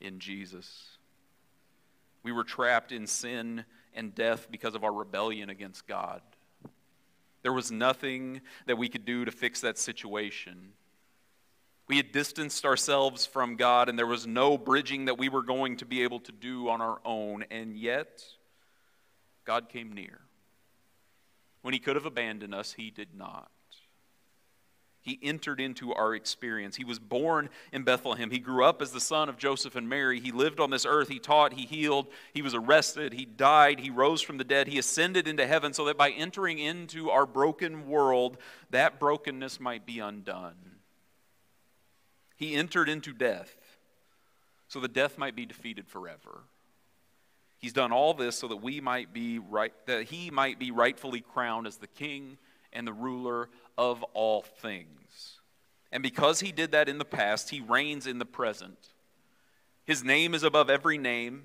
in 0.00 0.18
Jesus. 0.18 0.98
We 2.22 2.32
were 2.32 2.44
trapped 2.44 2.92
in 2.92 3.06
sin 3.06 3.64
and 3.94 4.14
death 4.14 4.48
because 4.50 4.74
of 4.74 4.84
our 4.84 4.92
rebellion 4.92 5.50
against 5.50 5.86
God. 5.86 6.22
There 7.42 7.52
was 7.52 7.70
nothing 7.70 8.42
that 8.66 8.76
we 8.76 8.88
could 8.88 9.04
do 9.04 9.24
to 9.24 9.30
fix 9.30 9.60
that 9.60 9.78
situation. 9.78 10.72
We 11.88 11.96
had 11.96 12.12
distanced 12.12 12.64
ourselves 12.64 13.26
from 13.26 13.56
God, 13.56 13.88
and 13.88 13.98
there 13.98 14.06
was 14.06 14.26
no 14.26 14.56
bridging 14.56 15.06
that 15.06 15.18
we 15.18 15.28
were 15.28 15.42
going 15.42 15.78
to 15.78 15.84
be 15.84 16.02
able 16.02 16.20
to 16.20 16.32
do 16.32 16.68
on 16.68 16.80
our 16.80 17.00
own. 17.04 17.44
And 17.50 17.76
yet, 17.76 18.22
God 19.44 19.68
came 19.68 19.92
near. 19.92 20.20
When 21.62 21.74
He 21.74 21.80
could 21.80 21.96
have 21.96 22.06
abandoned 22.06 22.54
us, 22.54 22.74
He 22.74 22.90
did 22.90 23.14
not. 23.14 23.50
He 25.02 25.18
entered 25.22 25.60
into 25.60 25.94
our 25.94 26.14
experience. 26.14 26.76
He 26.76 26.84
was 26.84 26.98
born 26.98 27.48
in 27.72 27.84
Bethlehem. 27.84 28.30
He 28.30 28.38
grew 28.38 28.64
up 28.64 28.82
as 28.82 28.92
the 28.92 29.00
son 29.00 29.30
of 29.30 29.38
Joseph 29.38 29.74
and 29.74 29.88
Mary. 29.88 30.20
He 30.20 30.30
lived 30.30 30.60
on 30.60 30.70
this 30.70 30.84
earth. 30.84 31.08
He 31.08 31.18
taught, 31.18 31.54
he 31.54 31.64
healed, 31.64 32.06
he 32.34 32.42
was 32.42 32.54
arrested, 32.54 33.14
he 33.14 33.24
died, 33.24 33.80
he 33.80 33.88
rose 33.88 34.20
from 34.20 34.36
the 34.36 34.44
dead, 34.44 34.68
he 34.68 34.78
ascended 34.78 35.26
into 35.26 35.46
heaven 35.46 35.72
so 35.72 35.86
that 35.86 35.96
by 35.96 36.10
entering 36.10 36.58
into 36.58 37.08
our 37.10 37.24
broken 37.24 37.88
world, 37.88 38.36
that 38.70 39.00
brokenness 39.00 39.58
might 39.58 39.86
be 39.86 40.00
undone. 40.00 40.54
He 42.36 42.54
entered 42.54 42.88
into 42.88 43.12
death 43.12 43.54
so 44.68 44.80
that 44.80 44.92
death 44.92 45.18
might 45.18 45.34
be 45.34 45.46
defeated 45.46 45.88
forever. 45.88 46.42
He's 47.58 47.72
done 47.72 47.92
all 47.92 48.14
this 48.14 48.38
so 48.38 48.48
that 48.48 48.56
we 48.56 48.80
might 48.80 49.12
be 49.12 49.38
right 49.38 49.72
that 49.86 50.04
he 50.04 50.30
might 50.30 50.58
be 50.58 50.70
rightfully 50.70 51.20
crowned 51.20 51.66
as 51.66 51.76
the 51.76 51.86
king 51.86 52.38
and 52.72 52.86
the 52.86 52.92
ruler 52.92 53.48
of 53.80 54.02
all 54.12 54.42
things. 54.42 55.38
And 55.90 56.02
because 56.02 56.40
he 56.40 56.52
did 56.52 56.72
that 56.72 56.86
in 56.86 56.98
the 56.98 57.04
past, 57.04 57.48
he 57.48 57.62
reigns 57.62 58.06
in 58.06 58.18
the 58.18 58.26
present. 58.26 58.76
His 59.86 60.04
name 60.04 60.34
is 60.34 60.42
above 60.42 60.68
every 60.68 60.98
name. 60.98 61.44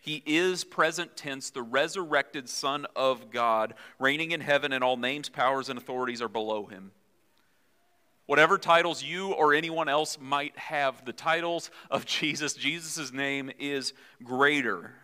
He 0.00 0.24
is 0.26 0.64
present 0.64 1.16
tense, 1.16 1.50
the 1.50 1.62
resurrected 1.62 2.48
Son 2.48 2.84
of 2.96 3.30
God, 3.30 3.74
reigning 4.00 4.32
in 4.32 4.40
heaven, 4.40 4.72
and 4.72 4.82
all 4.82 4.96
names, 4.96 5.28
powers, 5.28 5.68
and 5.68 5.78
authorities 5.78 6.20
are 6.20 6.28
below 6.28 6.66
him. 6.66 6.90
Whatever 8.26 8.58
titles 8.58 9.04
you 9.04 9.30
or 9.30 9.54
anyone 9.54 9.88
else 9.88 10.18
might 10.20 10.58
have, 10.58 11.04
the 11.04 11.12
titles 11.12 11.70
of 11.92 12.04
Jesus, 12.06 12.54
Jesus' 12.54 13.12
name 13.12 13.52
is 13.60 13.92
greater. 14.24 14.94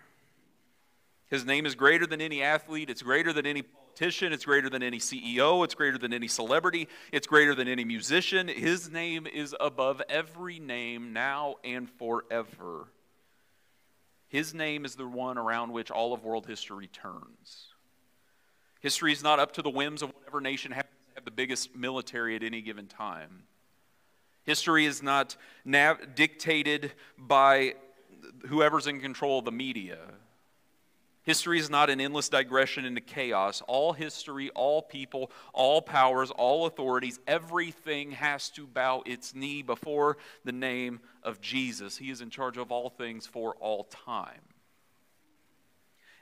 His 1.28 1.44
name 1.44 1.66
is 1.66 1.74
greater 1.74 2.06
than 2.06 2.20
any 2.20 2.42
athlete, 2.42 2.88
it's 2.88 3.02
greater 3.02 3.32
than 3.32 3.44
any 3.44 3.62
politician, 3.62 4.32
it's 4.32 4.44
greater 4.44 4.70
than 4.70 4.82
any 4.82 4.98
CEO, 4.98 5.62
it's 5.64 5.74
greater 5.74 5.98
than 5.98 6.12
any 6.12 6.28
celebrity, 6.28 6.88
it's 7.12 7.26
greater 7.26 7.54
than 7.54 7.68
any 7.68 7.84
musician. 7.84 8.48
His 8.48 8.90
name 8.90 9.26
is 9.26 9.54
above 9.60 10.00
every 10.08 10.58
name 10.58 11.12
now 11.12 11.56
and 11.64 11.90
forever. 11.90 12.88
His 14.28 14.54
name 14.54 14.84
is 14.84 14.94
the 14.94 15.06
one 15.06 15.38
around 15.38 15.72
which 15.72 15.90
all 15.90 16.12
of 16.12 16.24
world 16.24 16.46
history 16.46 16.86
turns. 16.86 17.68
History 18.80 19.12
is 19.12 19.22
not 19.22 19.38
up 19.38 19.52
to 19.54 19.62
the 19.62 19.70
whims 19.70 20.02
of 20.02 20.14
whatever 20.14 20.40
nation 20.40 20.72
happens 20.72 20.96
to 21.08 21.14
have 21.16 21.24
the 21.24 21.30
biggest 21.30 21.74
military 21.74 22.36
at 22.36 22.42
any 22.42 22.62
given 22.62 22.86
time. 22.86 23.44
History 24.44 24.86
is 24.86 25.02
not 25.02 25.36
nav- 25.64 26.14
dictated 26.14 26.92
by 27.18 27.74
whoever's 28.46 28.86
in 28.86 29.00
control 29.00 29.40
of 29.40 29.44
the 29.44 29.52
media. 29.52 29.98
History 31.28 31.58
is 31.58 31.68
not 31.68 31.90
an 31.90 32.00
endless 32.00 32.30
digression 32.30 32.86
into 32.86 33.02
chaos. 33.02 33.62
All 33.68 33.92
history, 33.92 34.48
all 34.54 34.80
people, 34.80 35.30
all 35.52 35.82
powers, 35.82 36.30
all 36.30 36.64
authorities, 36.64 37.20
everything 37.26 38.12
has 38.12 38.48
to 38.52 38.66
bow 38.66 39.02
its 39.04 39.34
knee 39.34 39.60
before 39.60 40.16
the 40.46 40.52
name 40.52 41.00
of 41.22 41.42
Jesus. 41.42 41.98
He 41.98 42.08
is 42.08 42.22
in 42.22 42.30
charge 42.30 42.56
of 42.56 42.72
all 42.72 42.88
things 42.88 43.26
for 43.26 43.54
all 43.56 43.84
time. 43.84 44.40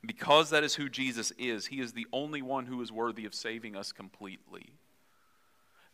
because 0.05 0.51
that 0.51 0.65
is 0.65 0.75
who 0.75 0.89
Jesus 0.89 1.33
is, 1.39 1.67
he 1.67 1.81
is 1.81 1.93
the 1.93 2.07
only 2.13 2.43
one 2.43 2.67
who 2.67 2.83
is 2.83 2.91
worthy 2.91 3.27
of 3.27 3.35
saving 3.35 3.77
us 3.77 3.93
completely. 3.93 4.73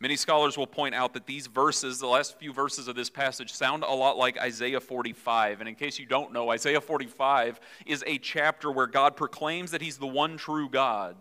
Many 0.03 0.17
scholars 0.17 0.57
will 0.57 0.67
point 0.67 0.93
out 0.93 1.13
that 1.13 1.27
these 1.27 1.47
verses, 1.47 1.97
the 1.97 2.07
last 2.07 2.37
few 2.37 2.51
verses 2.51 2.89
of 2.89 2.95
this 2.97 3.09
passage, 3.09 3.53
sound 3.53 3.83
a 3.83 3.93
lot 3.93 4.17
like 4.17 4.37
Isaiah 4.37 4.81
45. 4.81 5.61
And 5.61 5.69
in 5.69 5.75
case 5.75 5.97
you 5.97 6.05
don't 6.05 6.33
know, 6.33 6.49
Isaiah 6.49 6.81
45 6.81 7.61
is 7.85 8.03
a 8.05 8.17
chapter 8.17 8.69
where 8.69 8.85
God 8.85 9.15
proclaims 9.15 9.71
that 9.71 9.81
He's 9.81 9.97
the 9.97 10.05
one 10.05 10.35
true 10.35 10.67
God. 10.67 11.15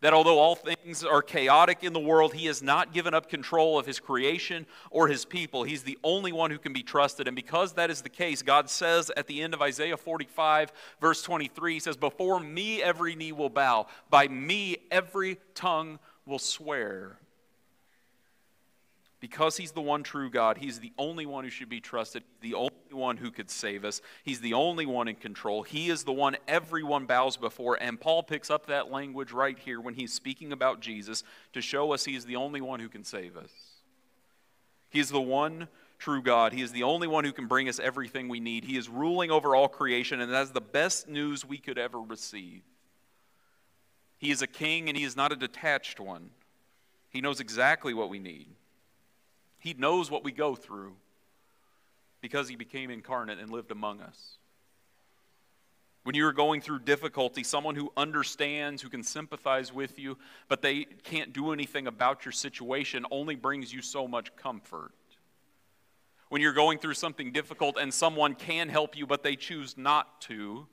That 0.00 0.14
although 0.14 0.38
all 0.38 0.54
things 0.54 1.04
are 1.04 1.20
chaotic 1.20 1.84
in 1.84 1.92
the 1.92 2.00
world, 2.00 2.32
He 2.32 2.46
has 2.46 2.62
not 2.62 2.94
given 2.94 3.12
up 3.12 3.28
control 3.28 3.78
of 3.78 3.84
His 3.84 4.00
creation 4.00 4.64
or 4.90 5.08
His 5.08 5.26
people. 5.26 5.64
He's 5.64 5.82
the 5.82 5.98
only 6.02 6.32
one 6.32 6.50
who 6.50 6.58
can 6.58 6.72
be 6.72 6.82
trusted. 6.82 7.28
And 7.28 7.36
because 7.36 7.74
that 7.74 7.90
is 7.90 8.00
the 8.00 8.08
case, 8.08 8.40
God 8.40 8.70
says 8.70 9.10
at 9.14 9.26
the 9.26 9.42
end 9.42 9.52
of 9.52 9.60
Isaiah 9.60 9.98
45, 9.98 10.72
verse 11.02 11.20
23, 11.20 11.74
He 11.74 11.80
says, 11.80 11.98
Before 11.98 12.40
me 12.40 12.82
every 12.82 13.14
knee 13.14 13.32
will 13.32 13.50
bow, 13.50 13.88
by 14.08 14.26
me 14.26 14.78
every 14.90 15.36
tongue 15.54 15.98
will 16.24 16.38
swear. 16.38 17.18
Because 19.18 19.56
he's 19.56 19.72
the 19.72 19.80
one 19.80 20.02
true 20.02 20.28
God, 20.28 20.58
he's 20.58 20.78
the 20.78 20.92
only 20.98 21.24
one 21.24 21.44
who 21.44 21.50
should 21.50 21.70
be 21.70 21.80
trusted, 21.80 22.22
the 22.42 22.54
only 22.54 22.70
one 22.90 23.16
who 23.16 23.30
could 23.30 23.50
save 23.50 23.84
us. 23.84 24.02
He's 24.24 24.40
the 24.40 24.52
only 24.52 24.84
one 24.84 25.08
in 25.08 25.16
control. 25.16 25.62
He 25.62 25.88
is 25.88 26.04
the 26.04 26.12
one 26.12 26.36
everyone 26.46 27.06
bows 27.06 27.36
before. 27.38 27.78
And 27.80 27.98
Paul 27.98 28.22
picks 28.22 28.50
up 28.50 28.66
that 28.66 28.90
language 28.90 29.32
right 29.32 29.58
here 29.58 29.80
when 29.80 29.94
he's 29.94 30.12
speaking 30.12 30.52
about 30.52 30.80
Jesus 30.80 31.22
to 31.54 31.62
show 31.62 31.92
us 31.92 32.04
he's 32.04 32.26
the 32.26 32.36
only 32.36 32.60
one 32.60 32.78
who 32.78 32.90
can 32.90 33.04
save 33.04 33.36
us. 33.38 33.50
He's 34.90 35.10
the 35.10 35.20
one 35.20 35.68
true 35.98 36.22
God. 36.22 36.52
He 36.52 36.62
is 36.62 36.72
the 36.72 36.82
only 36.82 37.08
one 37.08 37.24
who 37.24 37.32
can 37.32 37.46
bring 37.46 37.68
us 37.68 37.80
everything 37.80 38.28
we 38.28 38.40
need. 38.40 38.64
He 38.64 38.76
is 38.76 38.88
ruling 38.88 39.30
over 39.30 39.56
all 39.56 39.68
creation, 39.68 40.20
and 40.20 40.32
that 40.32 40.42
is 40.42 40.52
the 40.52 40.60
best 40.60 41.08
news 41.08 41.44
we 41.44 41.58
could 41.58 41.78
ever 41.78 42.00
receive. 42.00 42.62
He 44.18 44.30
is 44.30 44.42
a 44.42 44.46
king, 44.46 44.88
and 44.88 44.96
he 44.96 45.04
is 45.04 45.16
not 45.16 45.32
a 45.32 45.36
detached 45.36 46.00
one. 46.00 46.30
He 47.10 47.20
knows 47.20 47.40
exactly 47.40 47.94
what 47.94 48.10
we 48.10 48.18
need. 48.18 48.48
He 49.58 49.74
knows 49.74 50.10
what 50.10 50.24
we 50.24 50.32
go 50.32 50.54
through 50.54 50.94
because 52.20 52.48
he 52.48 52.56
became 52.56 52.90
incarnate 52.90 53.38
and 53.38 53.50
lived 53.50 53.70
among 53.70 54.00
us. 54.00 54.38
When 56.04 56.14
you 56.14 56.24
are 56.26 56.32
going 56.32 56.60
through 56.60 56.80
difficulty, 56.80 57.42
someone 57.42 57.74
who 57.74 57.92
understands, 57.96 58.80
who 58.80 58.88
can 58.88 59.02
sympathize 59.02 59.72
with 59.72 59.98
you, 59.98 60.18
but 60.48 60.62
they 60.62 60.84
can't 60.84 61.32
do 61.32 61.52
anything 61.52 61.88
about 61.88 62.24
your 62.24 62.30
situation 62.30 63.04
only 63.10 63.34
brings 63.34 63.72
you 63.72 63.82
so 63.82 64.06
much 64.06 64.34
comfort. 64.36 64.92
When 66.28 66.40
you're 66.40 66.52
going 66.52 66.78
through 66.78 66.94
something 66.94 67.32
difficult 67.32 67.76
and 67.76 67.92
someone 67.92 68.34
can 68.34 68.68
help 68.68 68.96
you, 68.96 69.04
but 69.04 69.24
they 69.24 69.34
choose 69.34 69.76
not 69.76 70.20
to, 70.22 70.68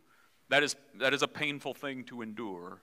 that 0.50 0.62
is, 0.62 0.76
that 1.00 1.16
is 1.16 1.24
a 1.24 1.28
painful 1.28 1.74
thing 1.74 2.04
to 2.06 2.22
endure. 2.22 2.82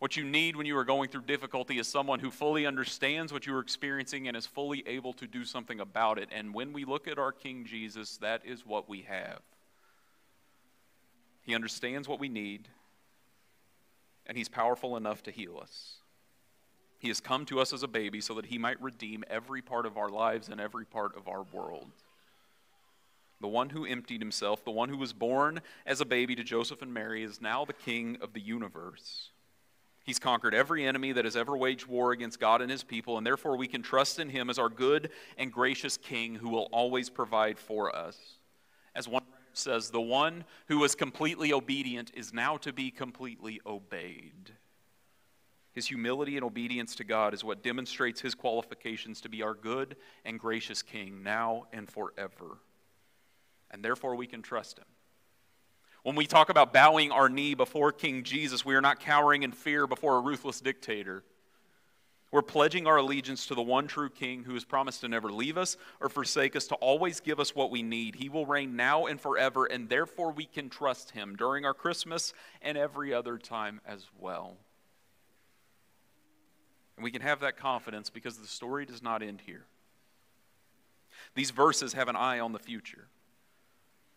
What 0.00 0.16
you 0.16 0.24
need 0.24 0.56
when 0.56 0.64
you 0.64 0.78
are 0.78 0.84
going 0.84 1.10
through 1.10 1.24
difficulty 1.24 1.78
is 1.78 1.86
someone 1.86 2.20
who 2.20 2.30
fully 2.30 2.64
understands 2.64 3.34
what 3.34 3.46
you 3.46 3.54
are 3.54 3.60
experiencing 3.60 4.28
and 4.28 4.36
is 4.36 4.46
fully 4.46 4.82
able 4.86 5.12
to 5.12 5.26
do 5.26 5.44
something 5.44 5.78
about 5.78 6.18
it. 6.18 6.30
And 6.32 6.54
when 6.54 6.72
we 6.72 6.86
look 6.86 7.06
at 7.06 7.18
our 7.18 7.32
King 7.32 7.66
Jesus, 7.66 8.16
that 8.16 8.40
is 8.46 8.64
what 8.64 8.88
we 8.88 9.02
have. 9.02 9.40
He 11.42 11.54
understands 11.54 12.08
what 12.08 12.18
we 12.18 12.30
need, 12.30 12.68
and 14.26 14.38
He's 14.38 14.48
powerful 14.48 14.96
enough 14.96 15.22
to 15.24 15.30
heal 15.30 15.58
us. 15.60 15.96
He 16.98 17.08
has 17.08 17.20
come 17.20 17.44
to 17.46 17.60
us 17.60 17.74
as 17.74 17.82
a 17.82 17.88
baby 17.88 18.22
so 18.22 18.32
that 18.34 18.46
He 18.46 18.56
might 18.56 18.80
redeem 18.80 19.22
every 19.28 19.60
part 19.60 19.84
of 19.84 19.98
our 19.98 20.08
lives 20.08 20.48
and 20.48 20.62
every 20.62 20.86
part 20.86 21.14
of 21.14 21.28
our 21.28 21.42
world. 21.42 21.90
The 23.42 23.48
one 23.48 23.68
who 23.68 23.84
emptied 23.84 24.22
Himself, 24.22 24.64
the 24.64 24.70
one 24.70 24.88
who 24.88 24.96
was 24.96 25.12
born 25.12 25.60
as 25.84 26.00
a 26.00 26.06
baby 26.06 26.34
to 26.36 26.44
Joseph 26.44 26.80
and 26.80 26.94
Mary, 26.94 27.22
is 27.22 27.42
now 27.42 27.66
the 27.66 27.74
King 27.74 28.16
of 28.22 28.32
the 28.32 28.40
universe. 28.40 29.28
He's 30.04 30.18
conquered 30.18 30.54
every 30.54 30.86
enemy 30.86 31.12
that 31.12 31.24
has 31.24 31.36
ever 31.36 31.56
waged 31.56 31.86
war 31.86 32.12
against 32.12 32.40
God 32.40 32.62
and 32.62 32.70
his 32.70 32.82
people, 32.82 33.18
and 33.18 33.26
therefore 33.26 33.56
we 33.56 33.68
can 33.68 33.82
trust 33.82 34.18
in 34.18 34.30
him 34.30 34.50
as 34.50 34.58
our 34.58 34.68
good 34.68 35.10
and 35.36 35.52
gracious 35.52 35.96
king 35.96 36.34
who 36.34 36.48
will 36.48 36.68
always 36.72 37.10
provide 37.10 37.58
for 37.58 37.94
us. 37.94 38.16
As 38.94 39.06
one 39.06 39.22
says, 39.52 39.90
the 39.90 40.00
one 40.00 40.44
who 40.68 40.78
was 40.78 40.94
completely 40.94 41.52
obedient 41.52 42.12
is 42.14 42.32
now 42.32 42.56
to 42.58 42.72
be 42.72 42.90
completely 42.90 43.60
obeyed. 43.66 44.52
His 45.72 45.86
humility 45.86 46.36
and 46.36 46.44
obedience 46.44 46.96
to 46.96 47.04
God 47.04 47.32
is 47.32 47.44
what 47.44 47.62
demonstrates 47.62 48.20
his 48.20 48.34
qualifications 48.34 49.20
to 49.20 49.28
be 49.28 49.42
our 49.42 49.54
good 49.54 49.96
and 50.24 50.40
gracious 50.40 50.82
king 50.82 51.22
now 51.22 51.66
and 51.72 51.88
forever. 51.88 52.58
And 53.70 53.84
therefore 53.84 54.16
we 54.16 54.26
can 54.26 54.42
trust 54.42 54.78
him. 54.78 54.86
When 56.02 56.16
we 56.16 56.26
talk 56.26 56.48
about 56.48 56.72
bowing 56.72 57.12
our 57.12 57.28
knee 57.28 57.54
before 57.54 57.92
King 57.92 58.22
Jesus, 58.22 58.64
we 58.64 58.74
are 58.74 58.80
not 58.80 59.00
cowering 59.00 59.42
in 59.42 59.52
fear 59.52 59.86
before 59.86 60.16
a 60.16 60.20
ruthless 60.20 60.60
dictator. 60.60 61.22
We're 62.32 62.42
pledging 62.42 62.86
our 62.86 62.96
allegiance 62.96 63.46
to 63.46 63.54
the 63.54 63.62
one 63.62 63.88
true 63.88 64.08
King 64.08 64.44
who 64.44 64.54
has 64.54 64.64
promised 64.64 65.00
to 65.00 65.08
never 65.08 65.32
leave 65.32 65.58
us 65.58 65.76
or 66.00 66.08
forsake 66.08 66.54
us, 66.54 66.68
to 66.68 66.76
always 66.76 67.20
give 67.20 67.40
us 67.40 67.54
what 67.54 67.70
we 67.70 67.82
need. 67.82 68.14
He 68.14 68.28
will 68.28 68.46
reign 68.46 68.76
now 68.76 69.06
and 69.06 69.20
forever, 69.20 69.66
and 69.66 69.88
therefore 69.88 70.30
we 70.30 70.44
can 70.46 70.70
trust 70.70 71.10
him 71.10 71.34
during 71.36 71.64
our 71.64 71.74
Christmas 71.74 72.32
and 72.62 72.78
every 72.78 73.12
other 73.12 73.36
time 73.36 73.80
as 73.84 74.06
well. 74.18 74.56
And 76.96 77.04
we 77.04 77.10
can 77.10 77.22
have 77.22 77.40
that 77.40 77.56
confidence 77.56 78.10
because 78.10 78.38
the 78.38 78.46
story 78.46 78.86
does 78.86 79.02
not 79.02 79.22
end 79.22 79.42
here. 79.44 79.66
These 81.34 81.50
verses 81.50 81.94
have 81.94 82.08
an 82.08 82.16
eye 82.16 82.38
on 82.38 82.52
the 82.52 82.58
future. 82.58 83.08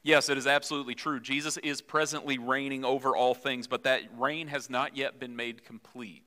Yes, 0.04 0.28
it 0.28 0.38
is 0.38 0.48
absolutely 0.48 0.96
true. 0.96 1.22
Jesus 1.22 1.58
is 1.58 1.82
presently 1.82 2.38
reigning 2.38 2.84
over 2.84 3.16
all 3.16 3.34
things, 3.34 3.68
but 3.68 3.84
that 3.84 4.02
reign 4.18 4.50
has 4.50 4.70
not 4.70 4.98
yet 4.98 5.18
been 5.18 5.36
made 5.36 5.64
complete. 5.64 6.24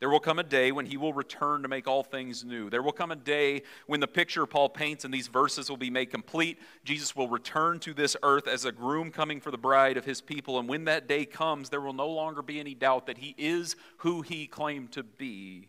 There 0.00 0.08
will 0.08 0.20
come 0.20 0.40
a 0.40 0.42
day 0.42 0.72
when 0.72 0.86
he 0.86 0.96
will 0.96 1.12
return 1.12 1.62
to 1.62 1.68
make 1.68 1.86
all 1.86 2.02
things 2.02 2.44
new. 2.44 2.68
There 2.70 2.82
will 2.82 2.90
come 2.90 3.12
a 3.12 3.16
day 3.16 3.62
when 3.86 4.00
the 4.00 4.08
picture 4.08 4.46
Paul 4.46 4.68
paints 4.68 5.04
in 5.04 5.12
these 5.12 5.28
verses 5.28 5.70
will 5.70 5.76
be 5.76 5.90
made 5.90 6.06
complete. 6.10 6.58
Jesus 6.82 7.14
will 7.14 7.28
return 7.28 7.78
to 7.80 7.94
this 7.94 8.16
earth 8.24 8.48
as 8.48 8.64
a 8.64 8.72
groom 8.72 9.12
coming 9.12 9.40
for 9.40 9.52
the 9.52 9.58
bride 9.58 9.96
of 9.96 10.04
his 10.04 10.20
people. 10.20 10.58
And 10.58 10.68
when 10.68 10.86
that 10.86 11.06
day 11.06 11.24
comes, 11.24 11.68
there 11.68 11.80
will 11.80 11.92
no 11.92 12.08
longer 12.08 12.42
be 12.42 12.58
any 12.58 12.74
doubt 12.74 13.06
that 13.06 13.18
he 13.18 13.36
is 13.38 13.76
who 13.98 14.22
he 14.22 14.48
claimed 14.48 14.90
to 14.92 15.04
be. 15.04 15.68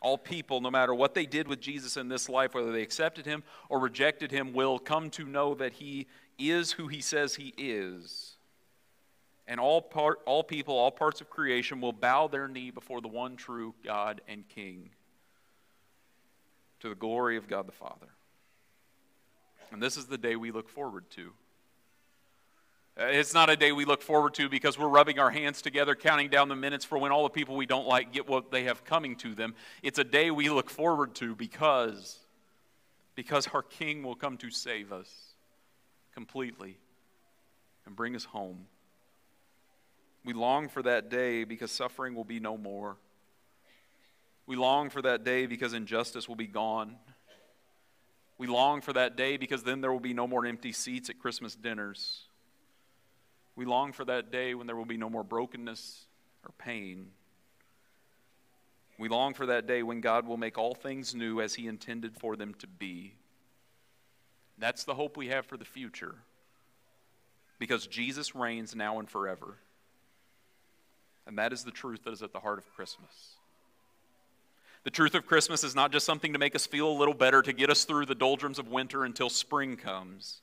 All 0.00 0.16
people, 0.16 0.60
no 0.60 0.70
matter 0.70 0.94
what 0.94 1.14
they 1.14 1.26
did 1.26 1.46
with 1.46 1.60
Jesus 1.60 1.96
in 1.96 2.08
this 2.08 2.28
life, 2.28 2.54
whether 2.54 2.72
they 2.72 2.82
accepted 2.82 3.26
him 3.26 3.42
or 3.68 3.78
rejected 3.78 4.30
him, 4.30 4.52
will 4.52 4.78
come 4.78 5.10
to 5.10 5.24
know 5.24 5.54
that 5.54 5.74
he 5.74 6.06
is 6.38 6.72
who 6.72 6.88
he 6.88 7.00
says 7.00 7.34
he 7.34 7.52
is 7.58 8.36
and 9.50 9.58
all, 9.58 9.82
part, 9.82 10.20
all 10.26 10.44
people, 10.44 10.76
all 10.76 10.92
parts 10.92 11.20
of 11.20 11.28
creation 11.28 11.80
will 11.80 11.92
bow 11.92 12.28
their 12.28 12.46
knee 12.46 12.70
before 12.70 13.00
the 13.00 13.08
one 13.08 13.34
true 13.34 13.74
God 13.84 14.20
and 14.28 14.48
King 14.48 14.90
to 16.78 16.88
the 16.88 16.94
glory 16.94 17.36
of 17.36 17.48
God 17.48 17.66
the 17.66 17.72
Father. 17.72 18.06
And 19.72 19.82
this 19.82 19.96
is 19.96 20.06
the 20.06 20.16
day 20.16 20.36
we 20.36 20.52
look 20.52 20.68
forward 20.68 21.10
to. 21.10 21.32
Uh, 22.98 23.04
it's 23.06 23.32
not 23.32 23.48
a 23.48 23.56
day 23.56 23.72
we 23.72 23.84
look 23.84 24.02
forward 24.02 24.34
to 24.34 24.48
because 24.48 24.78
we're 24.78 24.88
rubbing 24.88 25.18
our 25.18 25.30
hands 25.30 25.62
together, 25.62 25.94
counting 25.94 26.28
down 26.28 26.48
the 26.48 26.56
minutes 26.56 26.84
for 26.84 26.98
when 26.98 27.12
all 27.12 27.22
the 27.22 27.30
people 27.30 27.56
we 27.56 27.66
don't 27.66 27.86
like 27.86 28.12
get 28.12 28.28
what 28.28 28.50
they 28.50 28.64
have 28.64 28.84
coming 28.84 29.16
to 29.16 29.34
them. 29.34 29.54
It's 29.82 29.98
a 29.98 30.04
day 30.04 30.30
we 30.30 30.50
look 30.50 30.68
forward 30.68 31.14
to 31.16 31.34
because, 31.34 32.18
because 33.14 33.46
our 33.48 33.62
King 33.62 34.02
will 34.02 34.16
come 34.16 34.36
to 34.38 34.50
save 34.50 34.92
us 34.92 35.08
completely 36.12 36.78
and 37.86 37.94
bring 37.94 38.16
us 38.16 38.24
home. 38.24 38.66
We 40.24 40.32
long 40.34 40.68
for 40.68 40.82
that 40.82 41.08
day 41.08 41.44
because 41.44 41.70
suffering 41.70 42.14
will 42.14 42.24
be 42.24 42.40
no 42.40 42.58
more. 42.58 42.96
We 44.46 44.56
long 44.56 44.90
for 44.90 45.00
that 45.02 45.24
day 45.24 45.46
because 45.46 45.72
injustice 45.72 46.28
will 46.28 46.36
be 46.36 46.46
gone. 46.46 46.96
We 48.36 48.46
long 48.46 48.80
for 48.80 48.92
that 48.92 49.16
day 49.16 49.36
because 49.36 49.62
then 49.62 49.80
there 49.80 49.92
will 49.92 50.00
be 50.00 50.12
no 50.12 50.26
more 50.26 50.44
empty 50.44 50.72
seats 50.72 51.08
at 51.08 51.18
Christmas 51.18 51.54
dinners. 51.54 52.24
We 53.56 53.64
long 53.64 53.92
for 53.92 54.04
that 54.04 54.30
day 54.30 54.54
when 54.54 54.66
there 54.66 54.76
will 54.76 54.84
be 54.84 54.96
no 54.96 55.10
more 55.10 55.24
brokenness 55.24 56.06
or 56.44 56.52
pain. 56.58 57.08
We 58.98 59.08
long 59.08 59.34
for 59.34 59.46
that 59.46 59.66
day 59.66 59.82
when 59.82 60.00
God 60.00 60.26
will 60.26 60.36
make 60.36 60.58
all 60.58 60.74
things 60.74 61.14
new 61.14 61.40
as 61.40 61.54
He 61.54 61.66
intended 61.66 62.16
for 62.18 62.36
them 62.36 62.54
to 62.54 62.66
be. 62.66 63.14
That's 64.58 64.84
the 64.84 64.94
hope 64.94 65.16
we 65.16 65.28
have 65.28 65.46
for 65.46 65.56
the 65.56 65.64
future 65.64 66.16
because 67.58 67.86
Jesus 67.86 68.34
reigns 68.34 68.74
now 68.74 68.98
and 68.98 69.08
forever. 69.08 69.56
And 71.26 71.38
that 71.38 71.52
is 71.52 71.64
the 71.64 71.70
truth 71.70 72.04
that 72.04 72.12
is 72.12 72.22
at 72.22 72.32
the 72.32 72.40
heart 72.40 72.58
of 72.58 72.68
Christmas. 72.74 73.36
The 74.82 74.90
truth 74.90 75.14
of 75.14 75.26
Christmas 75.26 75.62
is 75.62 75.74
not 75.74 75.92
just 75.92 76.06
something 76.06 76.32
to 76.32 76.38
make 76.38 76.54
us 76.54 76.66
feel 76.66 76.90
a 76.90 76.98
little 76.98 77.14
better, 77.14 77.42
to 77.42 77.52
get 77.52 77.70
us 77.70 77.84
through 77.84 78.06
the 78.06 78.14
doldrums 78.14 78.58
of 78.58 78.68
winter 78.68 79.04
until 79.04 79.28
spring 79.28 79.76
comes. 79.76 80.40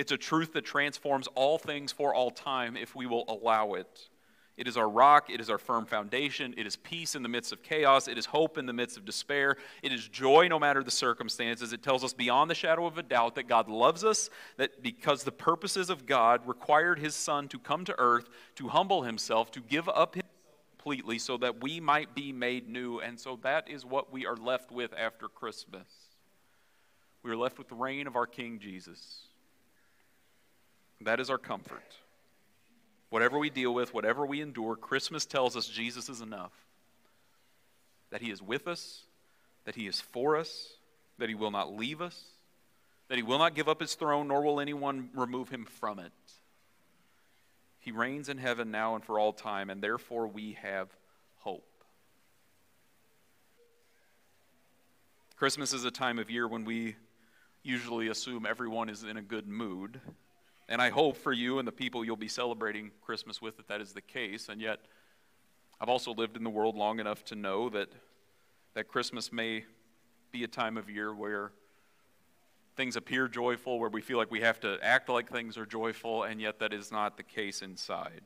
It's 0.00 0.12
a 0.12 0.16
truth 0.16 0.54
that 0.54 0.64
transforms 0.64 1.26
all 1.34 1.58
things 1.58 1.92
for 1.92 2.14
all 2.14 2.30
time 2.30 2.74
if 2.74 2.96
we 2.96 3.04
will 3.04 3.26
allow 3.28 3.74
it. 3.74 4.08
It 4.56 4.66
is 4.66 4.78
our 4.78 4.88
rock. 4.88 5.28
It 5.28 5.42
is 5.42 5.50
our 5.50 5.58
firm 5.58 5.84
foundation. 5.84 6.54
It 6.56 6.66
is 6.66 6.74
peace 6.74 7.14
in 7.14 7.22
the 7.22 7.28
midst 7.28 7.52
of 7.52 7.62
chaos. 7.62 8.08
It 8.08 8.16
is 8.16 8.24
hope 8.24 8.56
in 8.56 8.64
the 8.64 8.72
midst 8.72 8.96
of 8.96 9.04
despair. 9.04 9.58
It 9.82 9.92
is 9.92 10.08
joy 10.08 10.48
no 10.48 10.58
matter 10.58 10.82
the 10.82 10.90
circumstances. 10.90 11.74
It 11.74 11.82
tells 11.82 12.02
us 12.02 12.14
beyond 12.14 12.50
the 12.50 12.54
shadow 12.54 12.86
of 12.86 12.96
a 12.96 13.02
doubt 13.02 13.34
that 13.34 13.46
God 13.46 13.68
loves 13.68 14.02
us, 14.02 14.30
that 14.56 14.82
because 14.82 15.24
the 15.24 15.32
purposes 15.32 15.90
of 15.90 16.06
God 16.06 16.48
required 16.48 16.98
his 16.98 17.14
Son 17.14 17.46
to 17.48 17.58
come 17.58 17.84
to 17.84 17.94
earth, 17.98 18.30
to 18.54 18.68
humble 18.68 19.02
himself, 19.02 19.50
to 19.50 19.60
give 19.60 19.86
up 19.86 20.14
himself 20.14 20.32
completely 20.78 21.18
so 21.18 21.36
that 21.36 21.62
we 21.62 21.78
might 21.78 22.14
be 22.14 22.32
made 22.32 22.70
new. 22.70 23.00
And 23.00 23.20
so 23.20 23.38
that 23.42 23.68
is 23.68 23.84
what 23.84 24.10
we 24.10 24.24
are 24.24 24.36
left 24.36 24.72
with 24.72 24.94
after 24.96 25.28
Christmas. 25.28 25.88
We 27.22 27.30
are 27.30 27.36
left 27.36 27.58
with 27.58 27.68
the 27.68 27.74
reign 27.74 28.06
of 28.06 28.16
our 28.16 28.26
King 28.26 28.60
Jesus. 28.60 29.26
That 31.02 31.20
is 31.20 31.30
our 31.30 31.38
comfort. 31.38 31.82
Whatever 33.08 33.38
we 33.38 33.50
deal 33.50 33.74
with, 33.74 33.92
whatever 33.92 34.24
we 34.24 34.40
endure, 34.40 34.76
Christmas 34.76 35.26
tells 35.26 35.56
us 35.56 35.66
Jesus 35.66 36.08
is 36.08 36.20
enough. 36.20 36.52
That 38.10 38.20
He 38.20 38.30
is 38.30 38.42
with 38.42 38.68
us, 38.68 39.02
that 39.64 39.74
He 39.74 39.86
is 39.86 40.00
for 40.00 40.36
us, 40.36 40.74
that 41.18 41.28
He 41.28 41.34
will 41.34 41.50
not 41.50 41.74
leave 41.74 42.00
us, 42.00 42.22
that 43.08 43.16
He 43.16 43.22
will 43.22 43.38
not 43.38 43.54
give 43.54 43.68
up 43.68 43.80
His 43.80 43.94
throne, 43.94 44.28
nor 44.28 44.42
will 44.42 44.60
anyone 44.60 45.10
remove 45.14 45.48
Him 45.48 45.64
from 45.64 45.98
it. 45.98 46.12
He 47.80 47.92
reigns 47.92 48.28
in 48.28 48.38
heaven 48.38 48.70
now 48.70 48.94
and 48.94 49.04
for 49.04 49.18
all 49.18 49.32
time, 49.32 49.70
and 49.70 49.82
therefore 49.82 50.28
we 50.28 50.52
have 50.62 50.88
hope. 51.38 51.64
Christmas 55.36 55.72
is 55.72 55.84
a 55.84 55.90
time 55.90 56.18
of 56.18 56.30
year 56.30 56.46
when 56.46 56.66
we 56.66 56.96
usually 57.62 58.08
assume 58.08 58.44
everyone 58.44 58.90
is 58.90 59.02
in 59.02 59.16
a 59.16 59.22
good 59.22 59.48
mood. 59.48 60.00
And 60.70 60.80
I 60.80 60.88
hope 60.90 61.16
for 61.16 61.32
you 61.32 61.58
and 61.58 61.66
the 61.66 61.72
people 61.72 62.04
you'll 62.04 62.16
be 62.16 62.28
celebrating 62.28 62.92
Christmas 63.02 63.42
with 63.42 63.56
that 63.56 63.66
that 63.66 63.80
is 63.80 63.92
the 63.92 64.00
case. 64.00 64.48
And 64.48 64.60
yet, 64.60 64.78
I've 65.80 65.88
also 65.88 66.14
lived 66.14 66.36
in 66.36 66.44
the 66.44 66.50
world 66.50 66.76
long 66.76 67.00
enough 67.00 67.24
to 67.26 67.34
know 67.34 67.68
that, 67.70 67.88
that 68.74 68.86
Christmas 68.86 69.32
may 69.32 69.64
be 70.30 70.44
a 70.44 70.48
time 70.48 70.76
of 70.76 70.88
year 70.88 71.12
where 71.12 71.50
things 72.76 72.94
appear 72.94 73.26
joyful, 73.26 73.80
where 73.80 73.90
we 73.90 74.00
feel 74.00 74.16
like 74.16 74.30
we 74.30 74.42
have 74.42 74.60
to 74.60 74.78
act 74.80 75.08
like 75.08 75.28
things 75.28 75.58
are 75.58 75.66
joyful, 75.66 76.22
and 76.22 76.40
yet 76.40 76.60
that 76.60 76.72
is 76.72 76.92
not 76.92 77.16
the 77.16 77.24
case 77.24 77.62
inside. 77.62 78.22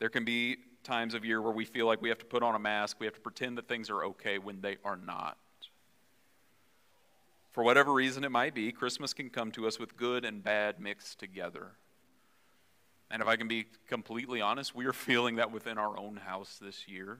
There 0.00 0.10
can 0.10 0.26
be 0.26 0.58
times 0.84 1.14
of 1.14 1.24
year 1.24 1.40
where 1.40 1.52
we 1.52 1.64
feel 1.64 1.86
like 1.86 2.02
we 2.02 2.10
have 2.10 2.18
to 2.18 2.26
put 2.26 2.42
on 2.42 2.54
a 2.54 2.58
mask, 2.58 2.98
we 3.00 3.06
have 3.06 3.14
to 3.14 3.20
pretend 3.20 3.56
that 3.56 3.68
things 3.68 3.88
are 3.88 4.04
okay 4.04 4.38
when 4.38 4.60
they 4.60 4.76
are 4.84 4.98
not. 4.98 5.38
For 7.52 7.64
whatever 7.64 7.92
reason 7.92 8.24
it 8.24 8.30
might 8.30 8.54
be, 8.54 8.70
Christmas 8.70 9.12
can 9.12 9.28
come 9.28 9.50
to 9.52 9.66
us 9.66 9.78
with 9.78 9.96
good 9.96 10.24
and 10.24 10.42
bad 10.42 10.80
mixed 10.80 11.18
together. 11.18 11.72
And 13.10 13.20
if 13.20 13.28
I 13.28 13.36
can 13.36 13.48
be 13.48 13.66
completely 13.88 14.40
honest, 14.40 14.74
we 14.74 14.86
are 14.86 14.92
feeling 14.92 15.36
that 15.36 15.50
within 15.50 15.76
our 15.76 15.98
own 15.98 16.16
house 16.16 16.58
this 16.62 16.86
year. 16.86 17.18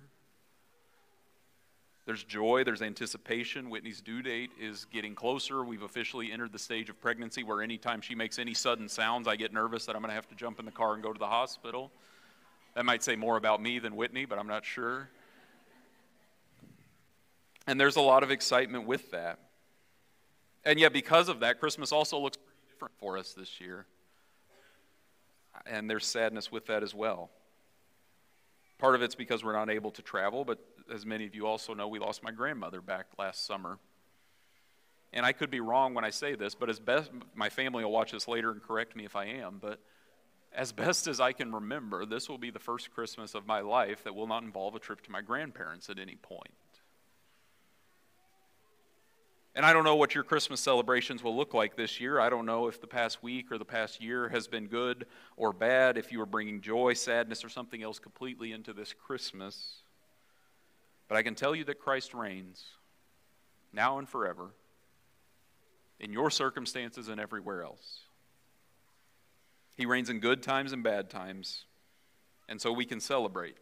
There's 2.06 2.22
joy, 2.22 2.64
there's 2.64 2.80
anticipation. 2.80 3.70
Whitney's 3.70 4.00
due 4.00 4.22
date 4.22 4.50
is 4.58 4.84
getting 4.86 5.14
closer. 5.14 5.64
We've 5.64 5.82
officially 5.82 6.32
entered 6.32 6.52
the 6.52 6.58
stage 6.58 6.88
of 6.88 7.00
pregnancy 7.00 7.42
where 7.42 7.60
anytime 7.60 8.00
she 8.00 8.14
makes 8.14 8.38
any 8.38 8.54
sudden 8.54 8.88
sounds, 8.88 9.26
I 9.28 9.36
get 9.36 9.52
nervous 9.52 9.86
that 9.86 9.96
I'm 9.96 10.02
going 10.02 10.10
to 10.10 10.14
have 10.14 10.28
to 10.28 10.34
jump 10.36 10.60
in 10.60 10.64
the 10.64 10.72
car 10.72 10.94
and 10.94 11.02
go 11.02 11.12
to 11.12 11.18
the 11.18 11.26
hospital. 11.26 11.90
That 12.74 12.84
might 12.84 13.02
say 13.02 13.16
more 13.16 13.36
about 13.36 13.60
me 13.60 13.80
than 13.80 13.96
Whitney, 13.96 14.24
but 14.24 14.38
I'm 14.38 14.46
not 14.46 14.64
sure. 14.64 15.08
And 17.66 17.80
there's 17.80 17.96
a 17.96 18.00
lot 18.00 18.22
of 18.22 18.30
excitement 18.30 18.86
with 18.86 19.10
that. 19.10 19.40
And 20.64 20.78
yet, 20.78 20.92
because 20.92 21.28
of 21.28 21.40
that, 21.40 21.58
Christmas 21.58 21.92
also 21.92 22.18
looks 22.18 22.36
pretty 22.36 22.72
different 22.72 22.94
for 22.98 23.16
us 23.16 23.32
this 23.32 23.60
year. 23.60 23.86
And 25.66 25.88
there's 25.88 26.06
sadness 26.06 26.52
with 26.52 26.66
that 26.66 26.82
as 26.82 26.94
well. 26.94 27.30
Part 28.78 28.94
of 28.94 29.02
it's 29.02 29.14
because 29.14 29.44
we're 29.44 29.52
not 29.52 29.70
able 29.70 29.90
to 29.92 30.02
travel, 30.02 30.44
but 30.44 30.58
as 30.92 31.04
many 31.04 31.26
of 31.26 31.34
you 31.34 31.46
also 31.46 31.74
know, 31.74 31.88
we 31.88 31.98
lost 31.98 32.22
my 32.22 32.30
grandmother 32.30 32.80
back 32.80 33.06
last 33.18 33.46
summer. 33.46 33.78
And 35.12 35.26
I 35.26 35.32
could 35.32 35.50
be 35.50 35.60
wrong 35.60 35.94
when 35.94 36.04
I 36.04 36.10
say 36.10 36.34
this, 36.34 36.54
but 36.54 36.70
as 36.70 36.78
best, 36.78 37.10
my 37.34 37.48
family 37.48 37.84
will 37.84 37.92
watch 37.92 38.12
this 38.12 38.28
later 38.28 38.50
and 38.50 38.62
correct 38.62 38.94
me 38.96 39.04
if 39.04 39.16
I 39.16 39.26
am, 39.26 39.58
but 39.60 39.80
as 40.52 40.72
best 40.72 41.06
as 41.06 41.20
I 41.20 41.32
can 41.32 41.52
remember, 41.52 42.04
this 42.04 42.28
will 42.28 42.38
be 42.38 42.50
the 42.50 42.58
first 42.58 42.90
Christmas 42.92 43.34
of 43.34 43.46
my 43.46 43.60
life 43.60 44.04
that 44.04 44.14
will 44.14 44.26
not 44.26 44.42
involve 44.42 44.74
a 44.74 44.78
trip 44.78 45.00
to 45.02 45.10
my 45.10 45.20
grandparents 45.20 45.90
at 45.90 45.98
any 45.98 46.16
point. 46.16 46.52
And 49.60 49.66
I 49.66 49.74
don't 49.74 49.84
know 49.84 49.96
what 49.96 50.14
your 50.14 50.24
Christmas 50.24 50.58
celebrations 50.58 51.22
will 51.22 51.36
look 51.36 51.52
like 51.52 51.76
this 51.76 52.00
year. 52.00 52.18
I 52.18 52.30
don't 52.30 52.46
know 52.46 52.66
if 52.66 52.80
the 52.80 52.86
past 52.86 53.22
week 53.22 53.52
or 53.52 53.58
the 53.58 53.64
past 53.66 54.02
year 54.02 54.26
has 54.30 54.48
been 54.48 54.68
good 54.68 55.04
or 55.36 55.52
bad, 55.52 55.98
if 55.98 56.10
you 56.10 56.22
are 56.22 56.26
bringing 56.26 56.62
joy, 56.62 56.94
sadness, 56.94 57.44
or 57.44 57.50
something 57.50 57.82
else 57.82 57.98
completely 57.98 58.52
into 58.52 58.72
this 58.72 58.94
Christmas. 58.94 59.82
But 61.08 61.18
I 61.18 61.22
can 61.22 61.34
tell 61.34 61.54
you 61.54 61.64
that 61.64 61.78
Christ 61.78 62.14
reigns 62.14 62.64
now 63.70 63.98
and 63.98 64.08
forever 64.08 64.46
in 65.98 66.10
your 66.10 66.30
circumstances 66.30 67.08
and 67.08 67.20
everywhere 67.20 67.62
else. 67.62 68.04
He 69.76 69.84
reigns 69.84 70.08
in 70.08 70.20
good 70.20 70.42
times 70.42 70.72
and 70.72 70.82
bad 70.82 71.10
times, 71.10 71.66
and 72.48 72.58
so 72.58 72.72
we 72.72 72.86
can 72.86 72.98
celebrate. 72.98 73.58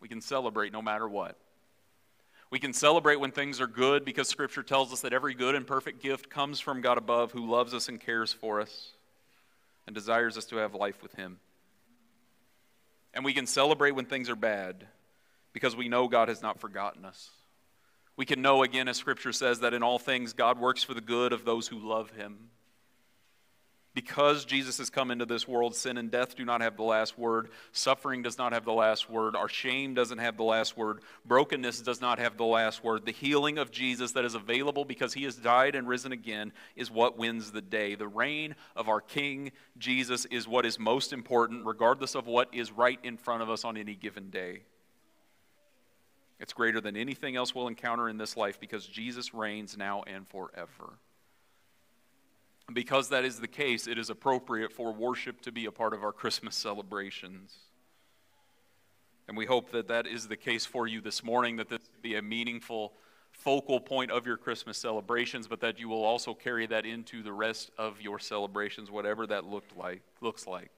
We 0.00 0.08
can 0.08 0.20
celebrate 0.20 0.72
no 0.72 0.82
matter 0.82 1.08
what. 1.08 1.38
We 2.52 2.58
can 2.58 2.74
celebrate 2.74 3.18
when 3.18 3.30
things 3.30 3.62
are 3.62 3.66
good 3.66 4.04
because 4.04 4.28
Scripture 4.28 4.62
tells 4.62 4.92
us 4.92 5.00
that 5.00 5.14
every 5.14 5.32
good 5.32 5.54
and 5.54 5.66
perfect 5.66 6.02
gift 6.02 6.28
comes 6.28 6.60
from 6.60 6.82
God 6.82 6.98
above 6.98 7.32
who 7.32 7.50
loves 7.50 7.72
us 7.72 7.88
and 7.88 7.98
cares 7.98 8.30
for 8.30 8.60
us 8.60 8.90
and 9.86 9.94
desires 9.94 10.36
us 10.36 10.44
to 10.44 10.56
have 10.56 10.74
life 10.74 11.02
with 11.02 11.14
Him. 11.14 11.38
And 13.14 13.24
we 13.24 13.32
can 13.32 13.46
celebrate 13.46 13.92
when 13.92 14.04
things 14.04 14.28
are 14.28 14.36
bad 14.36 14.86
because 15.54 15.74
we 15.74 15.88
know 15.88 16.08
God 16.08 16.28
has 16.28 16.42
not 16.42 16.60
forgotten 16.60 17.06
us. 17.06 17.30
We 18.18 18.26
can 18.26 18.42
know 18.42 18.62
again, 18.62 18.86
as 18.86 18.98
Scripture 18.98 19.32
says, 19.32 19.60
that 19.60 19.72
in 19.72 19.82
all 19.82 19.98
things 19.98 20.34
God 20.34 20.60
works 20.60 20.82
for 20.82 20.92
the 20.92 21.00
good 21.00 21.32
of 21.32 21.46
those 21.46 21.68
who 21.68 21.78
love 21.78 22.10
Him 22.10 22.50
because 23.94 24.44
Jesus 24.44 24.78
has 24.78 24.88
come 24.88 25.10
into 25.10 25.26
this 25.26 25.46
world, 25.46 25.74
sin 25.74 25.98
and 25.98 26.10
death 26.10 26.34
do 26.34 26.44
not 26.44 26.62
have 26.62 26.76
the 26.76 26.82
last 26.82 27.18
word. 27.18 27.50
Suffering 27.72 28.22
does 28.22 28.38
not 28.38 28.52
have 28.52 28.64
the 28.64 28.72
last 28.72 29.10
word. 29.10 29.36
Our 29.36 29.48
shame 29.48 29.92
doesn't 29.92 30.18
have 30.18 30.36
the 30.36 30.44
last 30.44 30.76
word. 30.76 31.00
Brokenness 31.26 31.82
does 31.82 32.00
not 32.00 32.18
have 32.18 32.38
the 32.38 32.44
last 32.44 32.82
word. 32.82 33.04
The 33.04 33.12
healing 33.12 33.58
of 33.58 33.70
Jesus 33.70 34.12
that 34.12 34.24
is 34.24 34.34
available 34.34 34.84
because 34.86 35.12
he 35.12 35.24
has 35.24 35.36
died 35.36 35.74
and 35.74 35.86
risen 35.86 36.12
again 36.12 36.52
is 36.74 36.90
what 36.90 37.18
wins 37.18 37.52
the 37.52 37.60
day. 37.60 37.94
The 37.94 38.08
reign 38.08 38.54
of 38.74 38.88
our 38.88 39.00
King 39.00 39.52
Jesus 39.76 40.24
is 40.26 40.48
what 40.48 40.64
is 40.64 40.78
most 40.78 41.12
important, 41.12 41.66
regardless 41.66 42.14
of 42.14 42.26
what 42.26 42.48
is 42.52 42.72
right 42.72 42.98
in 43.02 43.18
front 43.18 43.42
of 43.42 43.50
us 43.50 43.64
on 43.64 43.76
any 43.76 43.94
given 43.94 44.30
day. 44.30 44.62
It's 46.40 46.52
greater 46.52 46.80
than 46.80 46.96
anything 46.96 47.36
else 47.36 47.54
we'll 47.54 47.68
encounter 47.68 48.08
in 48.08 48.16
this 48.16 48.36
life 48.36 48.58
because 48.58 48.86
Jesus 48.86 49.32
reigns 49.32 49.76
now 49.76 50.02
and 50.06 50.26
forever. 50.26 50.98
Because 52.72 53.08
that 53.08 53.24
is 53.24 53.40
the 53.40 53.48
case, 53.48 53.86
it 53.86 53.98
is 53.98 54.10
appropriate 54.10 54.72
for 54.72 54.92
worship 54.92 55.40
to 55.42 55.52
be 55.52 55.66
a 55.66 55.72
part 55.72 55.94
of 55.94 56.02
our 56.02 56.12
Christmas 56.12 56.54
celebrations. 56.54 57.56
And 59.28 59.36
we 59.36 59.46
hope 59.46 59.70
that 59.72 59.88
that 59.88 60.06
is 60.06 60.28
the 60.28 60.36
case 60.36 60.66
for 60.66 60.86
you 60.86 61.00
this 61.00 61.24
morning, 61.24 61.56
that 61.56 61.68
this 61.68 61.80
be 62.02 62.16
a 62.16 62.22
meaningful 62.22 62.92
focal 63.30 63.80
point 63.80 64.10
of 64.10 64.26
your 64.26 64.36
Christmas 64.36 64.78
celebrations, 64.78 65.46
but 65.46 65.60
that 65.60 65.78
you 65.78 65.88
will 65.88 66.04
also 66.04 66.34
carry 66.34 66.66
that 66.66 66.84
into 66.84 67.22
the 67.22 67.32
rest 67.32 67.70
of 67.78 68.00
your 68.00 68.18
celebrations, 68.18 68.90
whatever 68.90 69.26
that 69.26 69.44
looked 69.44 69.76
like, 69.76 70.02
looks 70.20 70.46
like. 70.46 70.70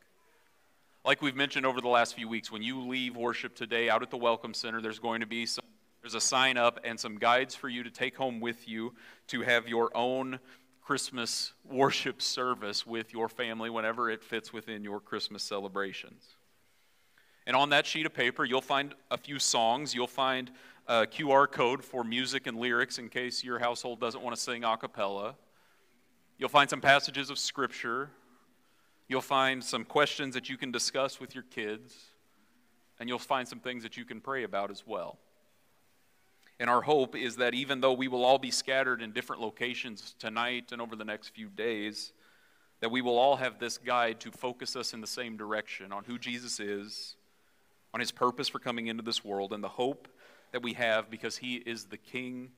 Like 1.04 1.20
we've 1.20 1.36
mentioned 1.36 1.66
over 1.66 1.80
the 1.80 1.88
last 1.88 2.14
few 2.14 2.28
weeks, 2.28 2.50
when 2.50 2.62
you 2.62 2.80
leave 2.80 3.16
worship 3.16 3.54
today 3.54 3.90
out 3.90 4.02
at 4.02 4.10
the 4.10 4.16
Welcome 4.16 4.54
Center, 4.54 4.80
there's 4.80 4.98
going 4.98 5.20
to 5.20 5.26
be 5.26 5.44
some, 5.44 5.64
there's 6.00 6.14
a 6.14 6.20
sign 6.20 6.56
up 6.56 6.80
and 6.84 6.98
some 6.98 7.18
guides 7.18 7.54
for 7.54 7.68
you 7.68 7.82
to 7.82 7.90
take 7.90 8.16
home 8.16 8.40
with 8.40 8.66
you 8.68 8.94
to 9.26 9.42
have 9.42 9.68
your 9.68 9.94
own 9.94 10.38
Christmas 10.84 11.54
worship 11.64 12.20
service 12.20 12.86
with 12.86 13.10
your 13.14 13.30
family 13.30 13.70
whenever 13.70 14.10
it 14.10 14.22
fits 14.22 14.52
within 14.52 14.84
your 14.84 15.00
Christmas 15.00 15.42
celebrations. 15.42 16.36
And 17.46 17.56
on 17.56 17.70
that 17.70 17.86
sheet 17.86 18.04
of 18.04 18.12
paper, 18.12 18.44
you'll 18.44 18.60
find 18.60 18.94
a 19.10 19.16
few 19.16 19.38
songs. 19.38 19.94
You'll 19.94 20.06
find 20.06 20.50
a 20.86 21.06
QR 21.06 21.50
code 21.50 21.82
for 21.82 22.04
music 22.04 22.46
and 22.46 22.58
lyrics 22.58 22.98
in 22.98 23.08
case 23.08 23.42
your 23.42 23.58
household 23.58 23.98
doesn't 23.98 24.22
want 24.22 24.36
to 24.36 24.40
sing 24.40 24.62
a 24.62 24.76
cappella. 24.76 25.36
You'll 26.36 26.50
find 26.50 26.68
some 26.68 26.82
passages 26.82 27.30
of 27.30 27.38
Scripture. 27.38 28.10
You'll 29.08 29.22
find 29.22 29.64
some 29.64 29.84
questions 29.86 30.34
that 30.34 30.50
you 30.50 30.58
can 30.58 30.70
discuss 30.70 31.18
with 31.18 31.34
your 31.34 31.44
kids. 31.44 31.94
And 33.00 33.08
you'll 33.08 33.18
find 33.18 33.48
some 33.48 33.60
things 33.60 33.82
that 33.84 33.96
you 33.96 34.04
can 34.04 34.20
pray 34.20 34.44
about 34.44 34.70
as 34.70 34.86
well. 34.86 35.18
And 36.60 36.70
our 36.70 36.82
hope 36.82 37.16
is 37.16 37.36
that 37.36 37.54
even 37.54 37.80
though 37.80 37.92
we 37.92 38.08
will 38.08 38.24
all 38.24 38.38
be 38.38 38.50
scattered 38.50 39.02
in 39.02 39.12
different 39.12 39.42
locations 39.42 40.14
tonight 40.18 40.70
and 40.70 40.80
over 40.80 40.94
the 40.94 41.04
next 41.04 41.30
few 41.30 41.48
days, 41.48 42.12
that 42.80 42.90
we 42.90 43.02
will 43.02 43.18
all 43.18 43.36
have 43.36 43.58
this 43.58 43.78
guide 43.78 44.20
to 44.20 44.30
focus 44.30 44.76
us 44.76 44.92
in 44.92 45.00
the 45.00 45.06
same 45.06 45.36
direction 45.36 45.92
on 45.92 46.04
who 46.04 46.18
Jesus 46.18 46.60
is, 46.60 47.16
on 47.92 48.00
his 48.00 48.12
purpose 48.12 48.48
for 48.48 48.58
coming 48.58 48.86
into 48.86 49.02
this 49.02 49.24
world, 49.24 49.52
and 49.52 49.64
the 49.64 49.68
hope 49.68 50.06
that 50.52 50.62
we 50.62 50.74
have 50.74 51.10
because 51.10 51.36
he 51.36 51.56
is 51.56 51.86
the 51.86 51.96
King 51.96 52.50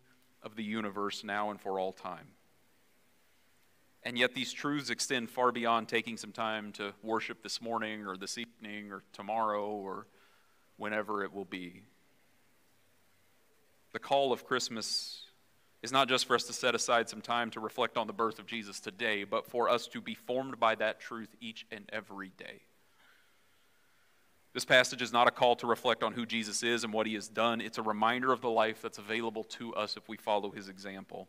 of 0.42 0.56
the 0.56 0.64
universe 0.64 1.24
now 1.24 1.50
and 1.50 1.60
for 1.60 1.78
all 1.78 1.92
time. 1.92 2.26
And 4.02 4.16
yet, 4.16 4.34
these 4.34 4.52
truths 4.52 4.90
extend 4.90 5.30
far 5.30 5.50
beyond 5.50 5.88
taking 5.88 6.16
some 6.16 6.30
time 6.30 6.70
to 6.72 6.92
worship 7.02 7.42
this 7.42 7.60
morning 7.60 8.06
or 8.06 8.16
this 8.16 8.38
evening 8.38 8.92
or 8.92 9.02
tomorrow 9.12 9.66
or 9.66 10.06
whenever 10.76 11.24
it 11.24 11.32
will 11.32 11.44
be 11.44 11.82
the 13.96 14.00
call 14.00 14.30
of 14.30 14.44
Christmas 14.44 15.22
is 15.82 15.90
not 15.90 16.06
just 16.06 16.26
for 16.26 16.34
us 16.34 16.44
to 16.44 16.52
set 16.52 16.74
aside 16.74 17.08
some 17.08 17.22
time 17.22 17.50
to 17.50 17.60
reflect 17.60 17.96
on 17.96 18.06
the 18.06 18.12
birth 18.12 18.38
of 18.38 18.44
Jesus 18.44 18.78
today, 18.78 19.24
but 19.24 19.46
for 19.46 19.70
us 19.70 19.86
to 19.86 20.02
be 20.02 20.14
formed 20.14 20.60
by 20.60 20.74
that 20.74 21.00
truth 21.00 21.34
each 21.40 21.64
and 21.70 21.88
every 21.90 22.30
day. 22.36 22.60
This 24.52 24.66
passage 24.66 25.00
is 25.00 25.14
not 25.14 25.28
a 25.28 25.30
call 25.30 25.56
to 25.56 25.66
reflect 25.66 26.02
on 26.02 26.12
who 26.12 26.26
Jesus 26.26 26.62
is 26.62 26.84
and 26.84 26.92
what 26.92 27.06
he 27.06 27.14
has 27.14 27.26
done. 27.26 27.62
It's 27.62 27.78
a 27.78 27.82
reminder 27.82 28.34
of 28.34 28.42
the 28.42 28.50
life 28.50 28.82
that's 28.82 28.98
available 28.98 29.44
to 29.44 29.74
us 29.74 29.96
if 29.96 30.06
we 30.10 30.18
follow 30.18 30.50
his 30.50 30.68
example. 30.68 31.26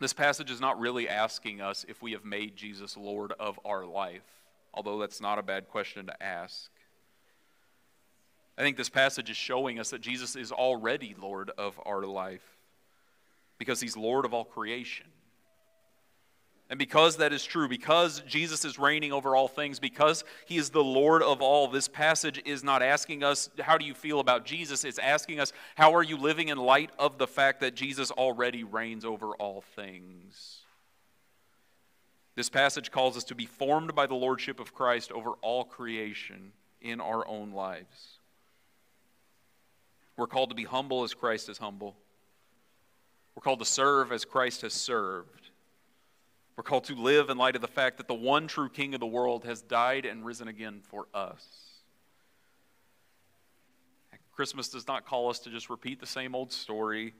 This 0.00 0.12
passage 0.12 0.50
is 0.50 0.60
not 0.60 0.80
really 0.80 1.08
asking 1.08 1.60
us 1.60 1.86
if 1.88 2.02
we 2.02 2.10
have 2.10 2.24
made 2.24 2.56
Jesus 2.56 2.96
Lord 2.96 3.34
of 3.38 3.60
our 3.64 3.86
life, 3.86 4.26
although 4.74 4.98
that's 4.98 5.20
not 5.20 5.38
a 5.38 5.44
bad 5.44 5.68
question 5.68 6.06
to 6.06 6.20
ask. 6.20 6.72
I 8.58 8.62
think 8.62 8.76
this 8.76 8.88
passage 8.88 9.30
is 9.30 9.36
showing 9.36 9.78
us 9.78 9.90
that 9.90 10.00
Jesus 10.00 10.34
is 10.34 10.50
already 10.50 11.14
Lord 11.16 11.52
of 11.56 11.80
our 11.86 12.02
life 12.02 12.42
because 13.56 13.80
he's 13.80 13.96
Lord 13.96 14.24
of 14.24 14.34
all 14.34 14.44
creation. 14.44 15.06
And 16.68 16.78
because 16.78 17.16
that 17.16 17.32
is 17.32 17.44
true, 17.44 17.68
because 17.68 18.20
Jesus 18.26 18.64
is 18.64 18.78
reigning 18.78 19.12
over 19.12 19.34
all 19.34 19.48
things, 19.48 19.78
because 19.78 20.22
he 20.44 20.58
is 20.58 20.70
the 20.70 20.84
Lord 20.84 21.22
of 21.22 21.40
all, 21.40 21.68
this 21.68 21.88
passage 21.88 22.42
is 22.44 22.62
not 22.62 22.82
asking 22.82 23.22
us, 23.22 23.48
How 23.60 23.78
do 23.78 23.86
you 23.86 23.94
feel 23.94 24.20
about 24.20 24.44
Jesus? 24.44 24.84
It's 24.84 24.98
asking 24.98 25.40
us, 25.40 25.52
How 25.76 25.94
are 25.94 26.02
you 26.02 26.18
living 26.18 26.48
in 26.48 26.58
light 26.58 26.90
of 26.98 27.16
the 27.16 27.28
fact 27.28 27.60
that 27.60 27.74
Jesus 27.74 28.10
already 28.10 28.64
reigns 28.64 29.04
over 29.04 29.30
all 29.36 29.62
things? 29.76 30.58
This 32.34 32.50
passage 32.50 32.90
calls 32.90 33.16
us 33.16 33.24
to 33.24 33.34
be 33.34 33.46
formed 33.46 33.94
by 33.94 34.06
the 34.06 34.14
Lordship 34.14 34.60
of 34.60 34.74
Christ 34.74 35.10
over 35.10 35.30
all 35.40 35.64
creation 35.64 36.52
in 36.82 37.00
our 37.00 37.26
own 37.26 37.52
lives. 37.52 38.17
We're 40.18 40.26
called 40.26 40.48
to 40.48 40.56
be 40.56 40.64
humble 40.64 41.04
as 41.04 41.14
Christ 41.14 41.48
is 41.48 41.58
humble. 41.58 41.96
We're 43.36 43.42
called 43.42 43.60
to 43.60 43.64
serve 43.64 44.10
as 44.10 44.24
Christ 44.24 44.62
has 44.62 44.72
served. 44.72 45.50
We're 46.56 46.64
called 46.64 46.84
to 46.84 46.96
live 46.96 47.30
in 47.30 47.38
light 47.38 47.54
of 47.54 47.62
the 47.62 47.68
fact 47.68 47.98
that 47.98 48.08
the 48.08 48.14
one 48.14 48.48
true 48.48 48.68
King 48.68 48.94
of 48.94 49.00
the 49.00 49.06
world 49.06 49.44
has 49.44 49.62
died 49.62 50.04
and 50.04 50.26
risen 50.26 50.48
again 50.48 50.80
for 50.82 51.06
us. 51.14 51.46
Christmas 54.32 54.68
does 54.68 54.88
not 54.88 55.06
call 55.06 55.30
us 55.30 55.38
to 55.40 55.50
just 55.50 55.70
repeat 55.70 56.00
the 56.00 56.06
same 56.06 56.34
old 56.34 56.52
story, 56.52 57.14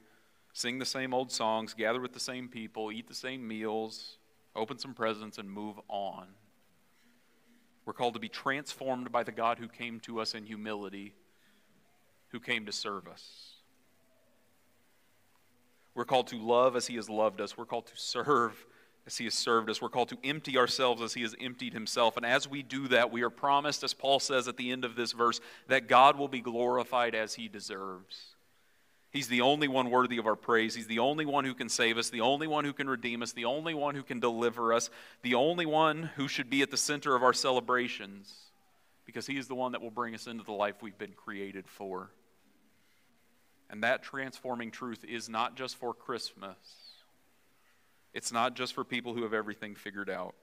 sing 0.53 0.81
the 0.81 0.85
same 0.85 1.15
old 1.15 1.31
songs, 1.31 1.75
gather 1.75 2.01
with 2.01 2.13
the 2.13 2.21
same 2.21 2.49
people, 2.49 2.91
eat 2.91 3.07
the 3.07 3.15
same 3.15 3.47
meals, 3.47 4.19
open 4.57 4.77
some 4.77 4.93
presents, 4.93 5.39
and 5.39 5.49
move 5.49 5.77
on. 5.87 6.27
We're 7.85 7.93
called 7.93 8.15
to 8.15 8.21
be 8.21 8.29
transformed 8.29 9.13
by 9.13 9.23
the 9.23 9.33
God 9.33 9.59
who 9.61 9.69
came 9.69 10.01
to 10.01 10.21
us 10.21 10.35
in 10.35 10.47
humility 10.47 11.15
who 12.29 12.41
came 12.41 12.67
to 12.67 12.73
serve 12.73 13.09
us. 13.09 13.55
We're 15.95 16.05
called 16.05 16.29
to 16.29 16.37
love 16.37 16.77
as 16.77 16.87
he 16.87 16.97
has 16.97 17.11
loved 17.11 17.41
us. 17.41 17.57
We're 17.57 17.65
called 17.65 17.87
to 17.87 17.97
serve 17.97 18.67
as 19.07 19.17
he 19.17 19.25
has 19.25 19.35
served 19.35 19.69
us. 19.69 19.83
We're 19.83 19.89
called 19.89 20.11
to 20.11 20.19
empty 20.23 20.57
ourselves 20.57 21.03
as 21.03 21.15
he 21.15 21.23
has 21.23 21.35
emptied 21.41 21.73
himself. 21.73 22.17
And 22.17 22.25
as 22.25 22.49
we 22.49 22.63
do 22.63 22.89
that, 22.89 23.11
we 23.11 23.23
are 23.23 23.31
promised, 23.31 23.83
as 23.83 23.95
Paul 23.95 24.21
says 24.21 24.47
at 24.47 24.57
the 24.57 24.71
end 24.71 24.85
of 24.85 24.95
this 24.95 25.13
verse, 25.13 25.41
that 25.67 25.89
God 25.89 26.17
will 26.17 26.29
be 26.29 26.41
glorified 26.41 27.15
as 27.15 27.35
he 27.35 27.49
deserves. 27.49 28.37
He's 29.11 29.29
the 29.29 29.41
only 29.41 29.67
one 29.67 29.91
worthy 29.91 30.19
of 30.19 30.27
our 30.27 30.37
praise. 30.37 30.75
He's 30.75 30.87
the 30.87 30.99
only 30.99 31.25
one 31.25 31.47
who 31.47 31.55
can 31.55 31.71
save 31.71 31.97
us, 31.97 32.11
the 32.11 32.21
only 32.21 32.47
one 32.47 32.65
who 32.65 32.75
can 32.75 32.89
redeem 32.89 33.23
us, 33.23 33.33
the 33.33 33.47
only 33.47 33.73
one 33.73 33.95
who 33.95 34.03
can 34.03 34.21
deliver 34.21 34.75
us, 34.75 34.91
the 35.23 35.35
only 35.35 35.65
one 35.65 36.11
who 36.17 36.29
should 36.29 36.51
be 36.51 36.61
at 36.61 36.71
the 36.71 36.77
center 36.77 37.17
of 37.17 37.23
our 37.23 37.33
celebrations 37.33 38.33
because 39.09 39.27
he 39.27 39.39
is 39.39 39.49
the 39.49 39.55
one 39.55 39.73
that 39.73 39.81
will 39.81 39.91
bring 39.91 40.15
us 40.15 40.27
into 40.27 40.45
the 40.45 40.53
life 40.53 40.83
we've 40.83 40.99
been 40.99 41.15
created 41.17 41.67
for. 41.67 42.11
And 43.71 43.83
that 43.83 44.03
transforming 44.03 44.71
truth 44.71 45.05
is 45.07 45.29
not 45.29 45.57
just 45.57 45.77
for 45.77 45.93
Christmas, 45.93 46.57
it's 48.15 48.33
not 48.33 48.55
just 48.57 48.75
for 48.75 48.85
people 48.85 49.15
who 49.15 49.23
have 49.23 49.35
everything 49.35 49.75
figured 49.75 50.09
out. 50.09 50.35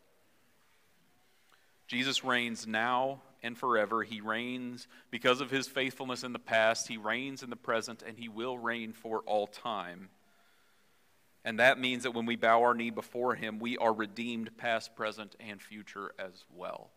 Jesus 1.88 2.24
reigns 2.24 2.66
now 2.66 3.22
and 3.44 3.58
forever. 3.58 4.04
He 4.04 4.22
reigns 4.22 4.88
because 5.12 5.42
of 5.42 5.52
his 5.52 5.68
faithfulness 5.68 6.24
in 6.24 6.34
the 6.34 6.40
past, 6.40 6.88
he 6.88 6.98
reigns 6.98 7.44
in 7.44 7.50
the 7.50 7.56
present, 7.56 8.04
and 8.06 8.18
he 8.18 8.28
will 8.28 8.58
reign 8.58 8.94
for 8.94 9.20
all 9.26 9.48
time. 9.48 10.10
And 11.44 11.60
that 11.60 11.80
means 11.80 12.04
that 12.04 12.16
when 12.16 12.26
we 12.26 12.36
bow 12.36 12.64
our 12.64 12.74
knee 12.74 12.90
before 12.90 13.36
him, 13.36 13.60
we 13.60 13.78
are 13.78 13.94
redeemed 13.94 14.58
past, 14.58 14.96
present, 14.96 15.36
and 15.40 15.62
future 15.62 16.12
as 16.18 16.44
well. 16.56 16.90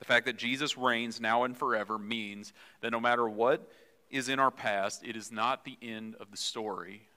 The 0.00 0.04
fact 0.04 0.26
that 0.26 0.36
Jesus 0.36 0.76
reigns 0.76 1.20
now 1.20 1.44
and 1.44 1.56
forever 1.56 1.98
means 1.98 2.52
that 2.80 2.90
no 2.90 3.00
matter 3.00 3.28
what 3.28 3.70
is 4.10 4.28
in 4.28 4.38
our 4.38 4.50
past, 4.50 5.02
it 5.04 5.16
is 5.16 5.32
not 5.32 5.64
the 5.64 5.76
end 5.82 6.16
of 6.20 6.30
the 6.30 6.36
story. 6.36 7.08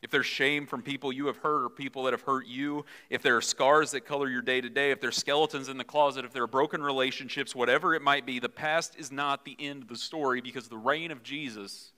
if 0.00 0.10
there's 0.10 0.26
shame 0.26 0.64
from 0.64 0.80
people 0.80 1.12
you 1.12 1.26
have 1.26 1.38
hurt 1.38 1.64
or 1.64 1.68
people 1.68 2.04
that 2.04 2.12
have 2.12 2.22
hurt 2.22 2.46
you, 2.46 2.84
if 3.10 3.20
there 3.20 3.36
are 3.36 3.40
scars 3.40 3.90
that 3.90 4.02
color 4.02 4.28
your 4.28 4.42
day 4.42 4.60
to 4.60 4.70
day, 4.70 4.92
if 4.92 5.00
there's 5.00 5.16
skeletons 5.16 5.68
in 5.68 5.76
the 5.76 5.84
closet, 5.84 6.24
if 6.24 6.32
there 6.32 6.44
are 6.44 6.46
broken 6.48 6.82
relationships, 6.82 7.54
whatever 7.54 7.94
it 7.94 8.02
might 8.02 8.24
be, 8.24 8.38
the 8.38 8.48
past 8.48 8.94
is 8.96 9.10
not 9.10 9.44
the 9.44 9.56
end 9.58 9.82
of 9.82 9.88
the 9.88 9.96
story 9.96 10.40
because 10.40 10.68
the 10.68 10.76
reign 10.76 11.10
of 11.10 11.24
Jesus 11.24 11.90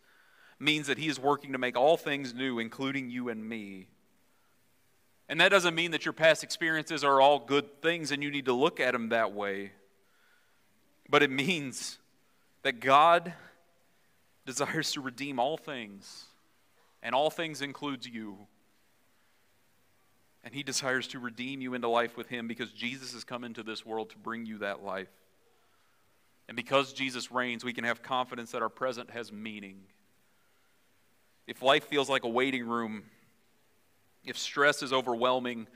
means 0.59 0.87
that 0.87 0.97
he 0.97 1.09
is 1.09 1.21
working 1.21 1.53
to 1.53 1.59
make 1.59 1.77
all 1.77 1.99
things 1.99 2.33
new, 2.33 2.59
including 2.59 3.11
you 3.11 3.29
and 3.29 3.47
me. 3.47 3.87
And 5.29 5.41
that 5.41 5.51
doesn't 5.51 5.75
mean 5.75 5.93
that 5.93 6.05
your 6.05 6.13
past 6.13 6.43
experiences 6.43 7.05
are 7.05 7.21
all 7.21 7.39
good 7.39 7.83
things 7.83 8.11
and 8.11 8.23
you 8.23 8.31
need 8.31 8.47
to 8.47 8.53
look 8.53 8.81
at 8.81 8.93
them 8.93 9.11
that 9.11 9.33
way. 9.33 9.73
But 11.09 11.23
it 11.23 11.31
means 11.31 12.00
that 12.63 12.81
God 12.81 13.33
desires 14.47 14.93
to 14.93 15.01
redeem 15.01 15.39
all 15.39 15.57
things 15.57 16.27
and 17.03 17.15
all 17.15 17.31
things 17.31 17.63
includes 17.63 18.07
you. 18.07 18.37
And 20.45 20.55
he 20.55 20.63
desires 20.63 21.07
to 21.09 21.19
redeem 21.19 21.61
you 21.61 21.75
into 21.75 21.89
life 21.89 22.17
with 22.17 22.29
him 22.29 22.49
because 22.49 22.73
Jesus 22.73 23.13
has 23.13 23.25
come 23.25 23.45
into 23.45 23.63
this 23.63 23.85
world 23.85 24.11
to 24.11 24.19
bring 24.19 24.47
you 24.47 24.59
that 24.59 24.83
life. 24.83 25.11
And 26.49 26.57
because 26.57 26.93
Jesus 26.93 27.31
reigns, 27.31 27.63
we 27.63 27.73
can 27.73 27.85
have 27.85 28.03
confidence 28.03 28.53
that 28.53 28.63
our 28.63 28.69
present 28.69 29.11
has 29.11 29.31
meaning. 29.31 29.83
If 31.47 31.63
life 31.63 31.85
feels 31.85 32.09
like 32.09 32.25
a 32.25 32.29
waiting 32.29 32.67
room, 32.67 33.05
if 34.25 34.39
stress 34.39 34.83
is 34.83 34.93
overwhelming, 34.93 35.69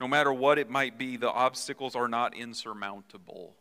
no 0.00 0.08
matter 0.08 0.32
what 0.32 0.58
it 0.58 0.68
might 0.68 0.98
be, 0.98 1.16
the 1.16 1.30
obstacles 1.30 1.94
are 1.94 2.08
not 2.08 2.34
insurmountable. 2.36 3.54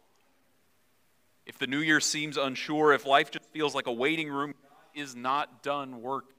If 1.49 1.57
the 1.57 1.65
new 1.65 1.79
year 1.79 1.99
seems 1.99 2.38
unsure, 2.38 2.93
if 2.93 3.07
life 3.07 3.31
just 3.31 3.49
feels 3.49 3.73
like 3.73 3.88
a 3.88 3.91
waiting 3.91 4.29
room, 4.29 4.53
is 4.93 5.15
not 5.15 5.63
done 5.63 6.03
working. 6.03 6.35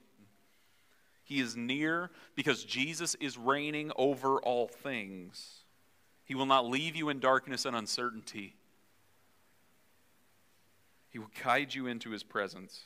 He 1.25 1.41
is 1.41 1.57
near 1.57 2.09
because 2.33 2.63
Jesus 2.63 3.15
is 3.15 3.37
reigning 3.37 3.91
over 3.97 4.37
all 4.37 4.69
things. 4.69 5.65
He 6.23 6.33
will 6.33 6.45
not 6.45 6.65
leave 6.65 6.95
you 6.95 7.09
in 7.09 7.19
darkness 7.19 7.65
and 7.65 7.75
uncertainty. 7.75 8.55
He 11.09 11.19
will 11.19 11.31
guide 11.43 11.75
you 11.75 11.87
into 11.87 12.11
his 12.11 12.23
presence. 12.23 12.79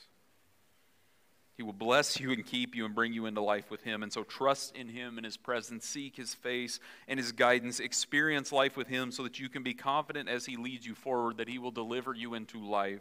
He 1.56 1.62
will 1.62 1.72
bless 1.72 2.20
you 2.20 2.32
and 2.32 2.44
keep 2.44 2.74
you 2.74 2.84
and 2.84 2.94
bring 2.94 3.14
you 3.14 3.24
into 3.24 3.40
life 3.40 3.70
with 3.70 3.82
him. 3.82 4.02
And 4.02 4.12
so 4.12 4.24
trust 4.24 4.76
in 4.76 4.88
him 4.88 5.16
and 5.16 5.24
his 5.24 5.38
presence, 5.38 5.86
seek 5.86 6.16
his 6.16 6.34
face 6.34 6.80
and 7.08 7.18
his 7.18 7.32
guidance, 7.32 7.80
experience 7.80 8.52
life 8.52 8.76
with 8.76 8.88
him 8.88 9.10
so 9.10 9.22
that 9.22 9.38
you 9.38 9.48
can 9.48 9.62
be 9.62 9.72
confident 9.72 10.28
as 10.28 10.44
he 10.44 10.56
leads 10.56 10.86
you 10.86 10.94
forward 10.94 11.38
that 11.38 11.48
he 11.48 11.58
will 11.58 11.70
deliver 11.70 12.12
you 12.12 12.34
into 12.34 12.62
life. 12.62 13.00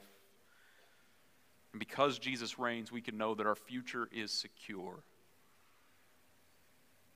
And 1.73 1.79
because 1.81 2.17
Jesus 2.17 2.57
reigns, 2.57 2.93
we 2.93 3.01
can 3.01 3.17
know 3.17 3.35
that 3.35 3.45
our 3.45 3.55
future 3.55 4.07
is 4.13 4.31
secure. 4.31 5.03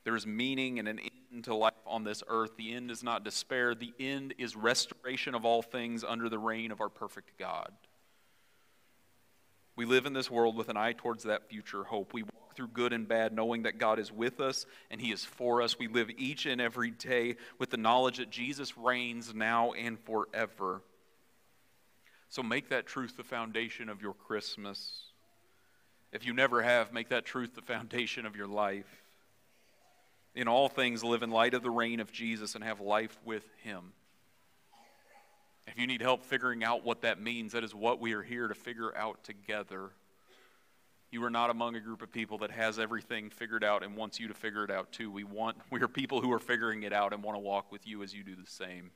There 0.04 0.16
is 0.16 0.26
meaning 0.26 0.78
and 0.78 0.88
an 0.88 1.00
end 1.32 1.44
to 1.44 1.54
life 1.54 1.72
on 1.86 2.04
this 2.04 2.22
earth. 2.28 2.56
The 2.58 2.74
end 2.74 2.90
is 2.90 3.02
not 3.02 3.24
despair, 3.24 3.74
the 3.74 3.94
end 3.98 4.34
is 4.36 4.56
restoration 4.56 5.34
of 5.34 5.46
all 5.46 5.62
things 5.62 6.04
under 6.04 6.28
the 6.28 6.38
reign 6.38 6.70
of 6.70 6.82
our 6.82 6.90
perfect 6.90 7.38
God. 7.38 7.72
We 9.80 9.86
live 9.86 10.04
in 10.04 10.12
this 10.12 10.30
world 10.30 10.58
with 10.58 10.68
an 10.68 10.76
eye 10.76 10.92
towards 10.92 11.24
that 11.24 11.48
future 11.48 11.84
hope. 11.84 12.12
We 12.12 12.22
walk 12.22 12.54
through 12.54 12.68
good 12.68 12.92
and 12.92 13.08
bad 13.08 13.32
knowing 13.32 13.62
that 13.62 13.78
God 13.78 13.98
is 13.98 14.12
with 14.12 14.38
us 14.38 14.66
and 14.90 15.00
He 15.00 15.10
is 15.10 15.24
for 15.24 15.62
us. 15.62 15.78
We 15.78 15.88
live 15.88 16.10
each 16.18 16.44
and 16.44 16.60
every 16.60 16.90
day 16.90 17.36
with 17.58 17.70
the 17.70 17.78
knowledge 17.78 18.18
that 18.18 18.28
Jesus 18.28 18.76
reigns 18.76 19.32
now 19.32 19.72
and 19.72 19.98
forever. 19.98 20.82
So 22.28 22.42
make 22.42 22.68
that 22.68 22.84
truth 22.84 23.16
the 23.16 23.24
foundation 23.24 23.88
of 23.88 24.02
your 24.02 24.12
Christmas. 24.12 25.04
If 26.12 26.26
you 26.26 26.34
never 26.34 26.60
have, 26.60 26.92
make 26.92 27.08
that 27.08 27.24
truth 27.24 27.54
the 27.54 27.62
foundation 27.62 28.26
of 28.26 28.36
your 28.36 28.48
life 28.48 29.02
in 30.34 30.46
all 30.46 30.68
things 30.68 31.02
live 31.02 31.22
in 31.22 31.30
light 31.30 31.54
of 31.54 31.62
the 31.62 31.70
reign 31.70 32.00
of 32.00 32.12
Jesus 32.12 32.54
and 32.54 32.62
have 32.62 32.82
life 32.82 33.18
with 33.24 33.48
him. 33.62 33.94
If 35.70 35.78
you 35.78 35.86
need 35.86 36.02
help 36.02 36.24
figuring 36.24 36.64
out 36.64 36.84
what 36.84 37.02
that 37.02 37.20
means, 37.20 37.52
that 37.52 37.62
is 37.62 37.72
what 37.72 38.00
we 38.00 38.12
are 38.14 38.22
here 38.22 38.48
to 38.48 38.56
figure 38.56 38.96
out 38.96 39.22
together. 39.22 39.90
You 41.12 41.22
are 41.22 41.30
not 41.30 41.48
among 41.48 41.76
a 41.76 41.80
group 41.80 42.02
of 42.02 42.10
people 42.10 42.38
that 42.38 42.50
has 42.50 42.80
everything 42.80 43.30
figured 43.30 43.62
out 43.62 43.84
and 43.84 43.96
wants 43.96 44.18
you 44.18 44.26
to 44.26 44.34
figure 44.34 44.64
it 44.64 44.70
out 44.72 44.90
too. 44.90 45.12
We 45.12 45.22
want 45.22 45.58
we 45.70 45.80
are 45.80 45.86
people 45.86 46.20
who 46.20 46.32
are 46.32 46.40
figuring 46.40 46.82
it 46.82 46.92
out 46.92 47.12
and 47.12 47.22
want 47.22 47.36
to 47.36 47.40
walk 47.40 47.70
with 47.70 47.86
you 47.86 48.02
as 48.02 48.12
you 48.12 48.24
do 48.24 48.34
the 48.34 48.50
same. 48.50 48.90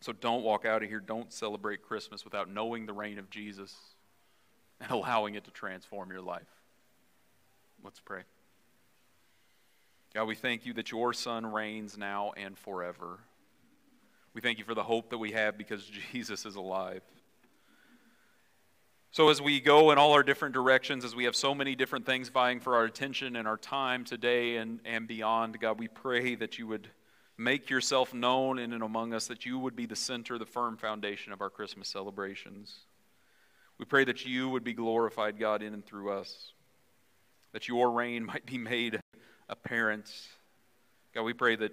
So 0.00 0.12
don't 0.12 0.42
walk 0.42 0.64
out 0.64 0.82
of 0.82 0.88
here, 0.88 0.98
don't 0.98 1.32
celebrate 1.32 1.82
Christmas 1.82 2.24
without 2.24 2.50
knowing 2.50 2.86
the 2.86 2.92
reign 2.92 3.20
of 3.20 3.30
Jesus 3.30 3.76
and 4.80 4.90
allowing 4.90 5.36
it 5.36 5.44
to 5.44 5.52
transform 5.52 6.10
your 6.10 6.22
life. 6.22 6.50
Let's 7.84 8.00
pray. 8.00 8.22
God, 10.12 10.24
we 10.24 10.34
thank 10.34 10.66
you 10.66 10.72
that 10.74 10.90
your 10.90 11.12
Son 11.12 11.46
reigns 11.46 11.96
now 11.96 12.32
and 12.36 12.58
forever. 12.58 13.20
We 14.34 14.40
thank 14.40 14.58
you 14.58 14.64
for 14.64 14.74
the 14.74 14.82
hope 14.82 15.10
that 15.10 15.18
we 15.18 15.32
have 15.32 15.58
because 15.58 15.84
Jesus 16.12 16.46
is 16.46 16.56
alive. 16.56 17.02
So, 19.10 19.28
as 19.28 19.42
we 19.42 19.60
go 19.60 19.90
in 19.90 19.98
all 19.98 20.12
our 20.12 20.22
different 20.22 20.54
directions, 20.54 21.04
as 21.04 21.14
we 21.14 21.24
have 21.24 21.36
so 21.36 21.54
many 21.54 21.74
different 21.74 22.06
things 22.06 22.30
vying 22.30 22.60
for 22.60 22.76
our 22.76 22.84
attention 22.84 23.36
and 23.36 23.46
our 23.46 23.58
time 23.58 24.04
today 24.04 24.56
and, 24.56 24.80
and 24.86 25.06
beyond, 25.06 25.60
God, 25.60 25.78
we 25.78 25.88
pray 25.88 26.34
that 26.36 26.58
you 26.58 26.66
would 26.66 26.88
make 27.36 27.68
yourself 27.68 28.14
known 28.14 28.58
in 28.58 28.72
and 28.72 28.82
among 28.82 29.12
us, 29.12 29.26
that 29.26 29.44
you 29.44 29.58
would 29.58 29.76
be 29.76 29.84
the 29.84 29.96
center, 29.96 30.38
the 30.38 30.46
firm 30.46 30.78
foundation 30.78 31.30
of 31.30 31.42
our 31.42 31.50
Christmas 31.50 31.88
celebrations. 31.88 32.74
We 33.76 33.84
pray 33.84 34.04
that 34.04 34.24
you 34.24 34.48
would 34.48 34.64
be 34.64 34.72
glorified, 34.72 35.38
God, 35.38 35.62
in 35.62 35.74
and 35.74 35.84
through 35.84 36.12
us, 36.12 36.52
that 37.52 37.68
your 37.68 37.90
reign 37.90 38.24
might 38.32 38.46
be 38.46 38.56
made 38.56 38.98
apparent. 39.48 40.10
God, 41.14 41.24
we 41.24 41.34
pray 41.34 41.56
that 41.56 41.72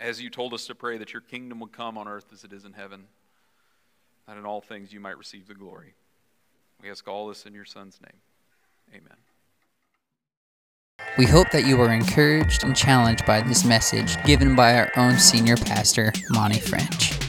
as 0.00 0.20
you 0.20 0.30
told 0.30 0.54
us 0.54 0.66
to 0.66 0.74
pray, 0.74 0.98
that 0.98 1.12
your 1.12 1.20
kingdom 1.20 1.60
would 1.60 1.72
come 1.72 1.98
on 1.98 2.08
earth 2.08 2.32
as 2.32 2.42
it 2.42 2.52
is 2.52 2.64
in 2.64 2.72
heaven, 2.72 3.04
that 4.26 4.36
in 4.36 4.46
all 4.46 4.60
things 4.60 4.92
you 4.92 5.00
might 5.00 5.18
receive 5.18 5.46
the 5.46 5.54
glory. 5.54 5.94
We 6.82 6.90
ask 6.90 7.06
all 7.06 7.28
this 7.28 7.44
in 7.44 7.54
your 7.54 7.66
Son's 7.66 8.00
name. 8.00 8.20
Amen. 9.02 9.16
We 11.18 11.26
hope 11.26 11.50
that 11.50 11.66
you 11.66 11.76
were 11.76 11.92
encouraged 11.92 12.64
and 12.64 12.74
challenged 12.74 13.26
by 13.26 13.42
this 13.42 13.64
message 13.64 14.22
given 14.24 14.54
by 14.54 14.76
our 14.76 14.90
own 14.96 15.18
senior 15.18 15.56
pastor, 15.56 16.12
Monte 16.30 16.60
French. 16.60 17.19